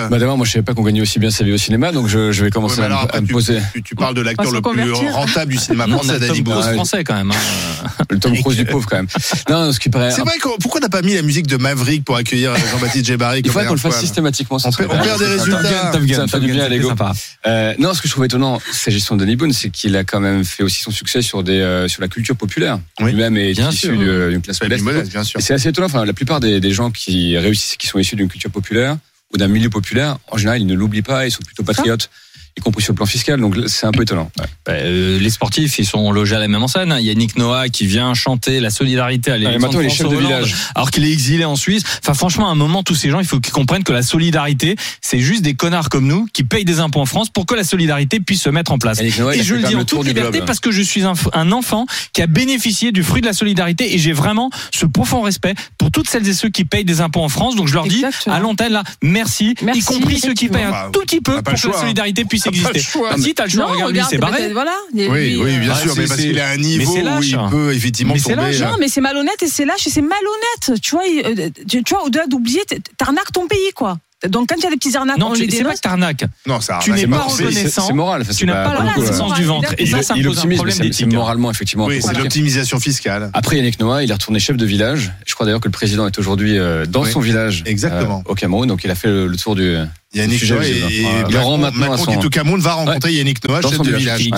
Bah 0.09 0.17
d'abord, 0.19 0.37
moi 0.37 0.45
je 0.45 0.51
savais 0.53 0.63
pas 0.63 0.73
qu'on 0.73 0.83
gagnait 0.83 1.01
aussi 1.01 1.19
bien 1.19 1.29
sa 1.31 1.43
vie 1.43 1.51
au 1.51 1.57
cinéma, 1.57 1.91
donc 1.91 2.07
je, 2.07 2.31
je 2.31 2.43
vais 2.43 2.49
commencer 2.49 2.81
à, 2.81 2.85
alors, 2.85 2.99
me- 2.99 3.03
après, 3.05 3.17
à 3.17 3.21
me 3.21 3.27
tu, 3.27 3.33
poser 3.33 3.59
tu, 3.73 3.83
tu 3.83 3.95
parles 3.95 4.15
de 4.15 4.21
l'acteur 4.21 4.47
On 4.47 4.51
le 4.51 4.61
plus 4.61 5.09
rentable 5.09 5.51
du 5.51 5.57
cinéma 5.57 5.85
Non, 5.87 5.95
on 5.97 5.99
français, 6.03 6.19
Danny 6.19 6.43
Tom 6.43 6.53
Boone. 6.53 6.73
Français 6.73 7.03
quand 7.03 7.15
même. 7.15 7.31
hein. 7.31 7.87
le 8.09 8.19
Tom 8.19 8.35
Cruise 8.37 8.57
du 8.57 8.65
pauvre 8.65 8.87
quand 8.89 8.97
même. 8.97 9.07
Non, 9.49 9.71
ce 9.71 9.79
qui 9.79 9.89
paraît. 9.89 10.11
C'est 10.11 10.21
vrai 10.21 10.37
que 10.37 10.49
pourquoi 10.59 10.81
t'as 10.81 10.89
pas 10.89 11.01
mis 11.01 11.13
la 11.13 11.21
musique 11.21 11.47
de 11.47 11.57
Maverick 11.57 12.03
pour 12.03 12.15
accueillir 12.15 12.53
Il 13.47 13.51
faudrait 13.51 13.65
qu'on 13.67 13.73
le 13.73 13.79
fasse 13.79 13.99
systématiquement. 13.99 14.59
ça 14.59 14.69
On 14.69 14.71
perd- 14.71 15.19
des 15.19 15.25
résultats. 15.25 15.61
Ça 16.15 16.27
fait 16.27 16.39
du 16.39 16.51
bien 16.51 16.63
à 16.65 16.69
l'ego. 16.69 16.91
Euh, 17.47 17.73
non, 17.79 17.93
ce 17.93 18.01
que 18.01 18.07
je 18.07 18.13
trouve 18.13 18.25
étonnant, 18.25 18.59
sa 18.71 18.91
gestion 18.91 19.15
de 19.15 19.21
Danny 19.25 19.35
Boone, 19.35 19.53
c'est 19.53 19.69
qu'il 19.69 19.95
a 19.95 20.03
quand 20.03 20.19
même 20.19 20.43
fait 20.45 20.63
aussi 20.63 20.81
son 20.81 20.91
succès 20.91 21.21
sur 21.21 21.43
des 21.43 21.59
euh, 21.59 21.87
sur 21.87 22.01
la 22.01 22.07
culture 22.07 22.35
populaire. 22.35 22.79
Oui. 22.99 23.11
Lui-même 23.11 23.37
est 23.37 23.53
Bien 23.53 23.69
issu 23.69 23.87
sûr. 23.87 23.99
de- 23.99 24.29
d'une 24.31 24.41
classe 24.41 24.61
modeste. 24.61 24.83
c'est 25.39 25.53
assez 25.53 25.69
étonnant. 25.69 25.87
Enfin, 25.87 26.05
la 26.05 26.13
plupart 26.13 26.39
des, 26.39 26.59
des 26.59 26.71
gens 26.71 26.91
qui 26.91 27.37
réussissent, 27.37 27.75
qui 27.77 27.87
sont 27.87 27.99
issus 27.99 28.15
d'une 28.15 28.29
culture 28.29 28.51
populaire 28.51 28.97
ou 29.33 29.37
d'un 29.37 29.47
milieu 29.47 29.69
populaire, 29.69 30.17
en 30.31 30.37
général, 30.37 30.59
ils 30.61 30.65
ne 30.67 30.73
l'oublient 30.73 31.01
pas. 31.03 31.25
Ils 31.27 31.31
sont 31.31 31.43
plutôt 31.45 31.63
patriotes, 31.63 32.09
y 32.57 32.61
compris 32.61 32.83
sur 32.83 32.93
le 32.93 32.97
plan 32.97 33.05
fiscal. 33.05 33.39
Donc 33.39 33.55
c'est 33.67 33.85
un 33.85 33.91
peu 33.91 34.03
étonnant. 34.03 34.29
Ouais. 34.39 34.45
Bah, 34.65 34.71
euh, 34.73 35.19
les 35.19 35.29
sportifs, 35.29 35.79
ils 35.79 35.85
sont 35.85 36.11
logés 36.11 36.35
à 36.35 36.39
la 36.39 36.47
même 36.47 36.61
enseigne. 36.63 36.91
hein. 36.91 36.99
Il 36.99 37.05
y 37.05 37.09
a 37.09 37.13
Nick 37.13 37.37
Noah 37.37 37.69
qui 37.69 37.85
vient 37.85 38.13
chanter 38.13 38.59
la 38.59 38.69
solidarité 38.69 39.31
à 39.31 39.35
Et 39.35 39.39
l'élection 39.39 39.59
maintenant, 39.61 39.79
de 39.81 40.15
Hollande, 40.15 40.21
village. 40.23 40.55
alors 40.75 40.91
qu'il 40.91 41.03
est 41.05 41.11
exilé 41.11 41.45
en 41.45 41.55
Suisse. 41.55 41.83
Enfin, 42.03 42.13
franchement, 42.13 42.47
à 42.49 42.51
un 42.51 42.55
moment, 42.55 42.83
tous 42.83 42.95
ces 42.95 43.09
gens, 43.09 43.19
il 43.19 43.25
faut 43.25 43.39
qu'ils 43.39 43.53
comprennent 43.53 43.83
que 43.83 43.93
la 43.93 44.01
solidarité, 44.03 44.75
c'est 45.01 45.19
juste 45.19 45.41
des 45.41 45.53
connards 45.53 45.89
comme 45.89 46.07
nous 46.07 46.27
qui 46.33 46.43
payent 46.43 46.65
des 46.65 46.79
impôts 46.79 46.99
en 47.01 47.05
France 47.05 47.29
pour 47.29 47.45
que 47.45 47.55
la 47.55 47.63
solidarité 47.63 48.19
puisse 48.19 48.41
se 48.41 48.49
mettre 48.49 48.71
en 48.71 48.77
place. 48.77 48.99
Et 49.01 49.11
Noah, 49.19 49.33
je 49.41 49.55
le 49.55 49.63
dis 49.63 49.75
en 49.75 49.85
toute 49.85 50.05
liberté 50.05 50.37
globe. 50.39 50.45
parce 50.45 50.59
que 50.59 50.71
je 50.71 50.81
suis 50.81 51.03
un, 51.03 51.13
un 51.33 51.51
enfant 51.51 51.85
qui 52.13 52.21
a 52.21 52.27
bénéficié 52.27 52.91
du 52.91 53.03
fruit 53.03 53.21
de 53.21 53.25
la 53.27 53.33
solidarité 53.33 53.93
et 53.93 53.97
j'ai 53.99 54.13
vraiment 54.13 54.49
ce 54.73 54.85
profond 54.85 55.21
respect 55.21 55.53
pour 55.77 55.91
toutes 55.91 56.09
celles 56.09 56.27
et 56.27 56.33
ceux 56.33 56.49
qui 56.49 56.65
payent 56.65 56.85
des 56.85 57.01
impôts 57.01 57.21
en 57.23 57.29
France. 57.29 57.55
Donc 57.55 57.67
je 57.67 57.73
leur 57.73 57.85
dis 57.87 57.97
Exactement. 57.97 58.35
à 58.35 58.39
l'antenne 58.39 58.73
là, 58.73 58.83
merci, 59.01 59.55
Merci, 59.63 59.79
y 59.81 59.83
compris 59.83 60.19
ceux 60.19 60.33
qui 60.33 60.49
payent 60.49 60.63
un 60.63 60.89
tout 60.91 61.01
petit 61.01 61.21
peu 61.21 61.41
pour 61.41 61.53
que 61.53 61.67
la 61.67 61.75
hein. 61.75 61.79
solidarité 61.81 62.25
puisse 62.25 62.38
Le 62.45 62.51
exister. 62.51 62.79
choix. 62.79 63.09
Ah, 63.13 63.17
si 63.17 63.33
t'as 63.33 63.43
le 63.45 63.49
choix, 63.49 63.65
Non, 63.65 63.71
regarde 63.73 63.93
lui, 63.93 64.01
c'est 64.09 64.17
barré. 64.17 64.51
Voilà. 64.53 64.75
Oui, 64.93 65.03
Lui, 65.07 65.35
oui, 65.37 65.57
bien 65.59 65.73
Ah, 65.73 65.79
sûr, 65.79 65.93
mais 65.97 66.05
parce 66.07 66.19
c'est- 66.19 66.27
qu'il 66.27 66.39
à 66.39 66.49
un 66.49 66.57
niveau 66.57 66.93
c'est 66.93 67.01
où 67.01 67.21
il 67.23 67.49
peut 67.51 67.73
effectivement 67.73 68.13
Mais 68.13 68.19
c'est 68.19 68.35
tomber. 68.35 68.51
lâche, 68.51 68.59
Non, 68.61 68.77
mais 68.79 68.87
c'est 68.87 69.01
malhonnête 69.01 69.41
et 69.43 69.47
c'est 69.47 69.65
lâche 69.65 69.85
et 69.87 69.89
c'est 69.89 70.01
malhonnête. 70.01 70.81
Tu 70.81 70.91
vois, 70.95 71.03
euh, 71.25 71.49
tu 71.67 71.81
vois, 71.89 72.05
au-delà 72.05 72.27
d'oublier, 72.27 72.61
t'arnaques 72.97 73.31
ton 73.31 73.47
pays, 73.47 73.71
quoi. 73.75 73.97
Donc 74.27 74.49
quand 74.49 74.55
il 74.57 74.63
y 74.63 74.67
a 74.67 74.69
des 74.69 74.75
petits 74.75 74.97
arnaques, 74.97 75.17
Non, 75.17 75.27
on 75.29 75.33
tu- 75.33 75.43
les 75.43 75.49
c'est 75.49 75.57
pas 75.57 75.63
dénonce. 75.63 75.75
que 75.75 75.79
t'arnaques. 75.81 76.25
Non, 76.45 76.59
ça 76.59 76.79
Tu 76.81 76.91
n'es 76.91 76.97
c'est 77.01 77.07
pas 77.07 77.19
reconnaissant. 77.19 77.81
C'est 77.83 77.87
c'est 77.87 77.93
moral. 77.93 78.25
Tu 78.37 78.45
n'as 78.45 78.65
pas- 78.65 78.83
la 78.83 78.93
connaissance 78.93 79.33
du 79.35 79.43
ventre. 79.45 79.71
Et 79.77 79.83
il, 79.83 79.89
ça, 79.89 80.01
ça 80.01 80.13
pose 80.15 80.25
un 80.25 80.29
optimise, 80.29 80.57
problème 80.57 80.77
mais 80.81 80.91
c'est- 80.91 81.05
moralement 81.05 81.49
effectivement. 81.51 81.85
Oui, 81.85 82.01
c'est 82.01 82.17
l'optimisation 82.17 82.79
fiscale. 82.79 83.29
Après 83.33 83.55
Yannick 83.57 83.79
Noah, 83.79 84.03
il 84.03 84.09
est 84.09 84.13
retourné 84.13 84.39
chef 84.39 84.57
de 84.57 84.65
village. 84.65 85.11
Je 85.25 85.33
crois 85.35 85.45
d'ailleurs 85.45 85.61
que 85.61 85.67
le 85.67 85.71
président 85.71 86.05
est 86.05 86.19
aujourd'hui 86.19 86.57
euh, 86.57 86.85
dans 86.85 87.03
Oui, 87.03 87.11
son 87.11 87.21
village, 87.21 87.63
exactement. 87.65 88.23
euh, 88.27 88.31
au 88.31 88.35
Cameroun. 88.35 88.67
Donc 88.67 88.83
il 88.83 88.91
a 88.91 88.95
fait 88.95 89.07
le, 89.07 89.27
le 89.27 89.37
tour 89.37 89.55
du. 89.55 89.75
Yannick 90.11 90.49
Noah 90.49 90.65
et, 90.65 91.03
Macron, 91.31 91.41
rend 91.43 91.57
maintenant 91.59 91.93
à 91.93 91.97
son- 91.97 92.11
au 92.17 92.29
Cameroun 92.29 92.59
va 92.59 92.73
rencontrer 92.73 93.13
Yannick 93.13 93.47
Noah, 93.47 93.61
Dans 93.61 93.69
chef 93.69 93.77
son 93.77 93.83
de 93.83 93.89
village. 93.95 94.01
village. 94.19 94.21
Qui, 94.21 94.31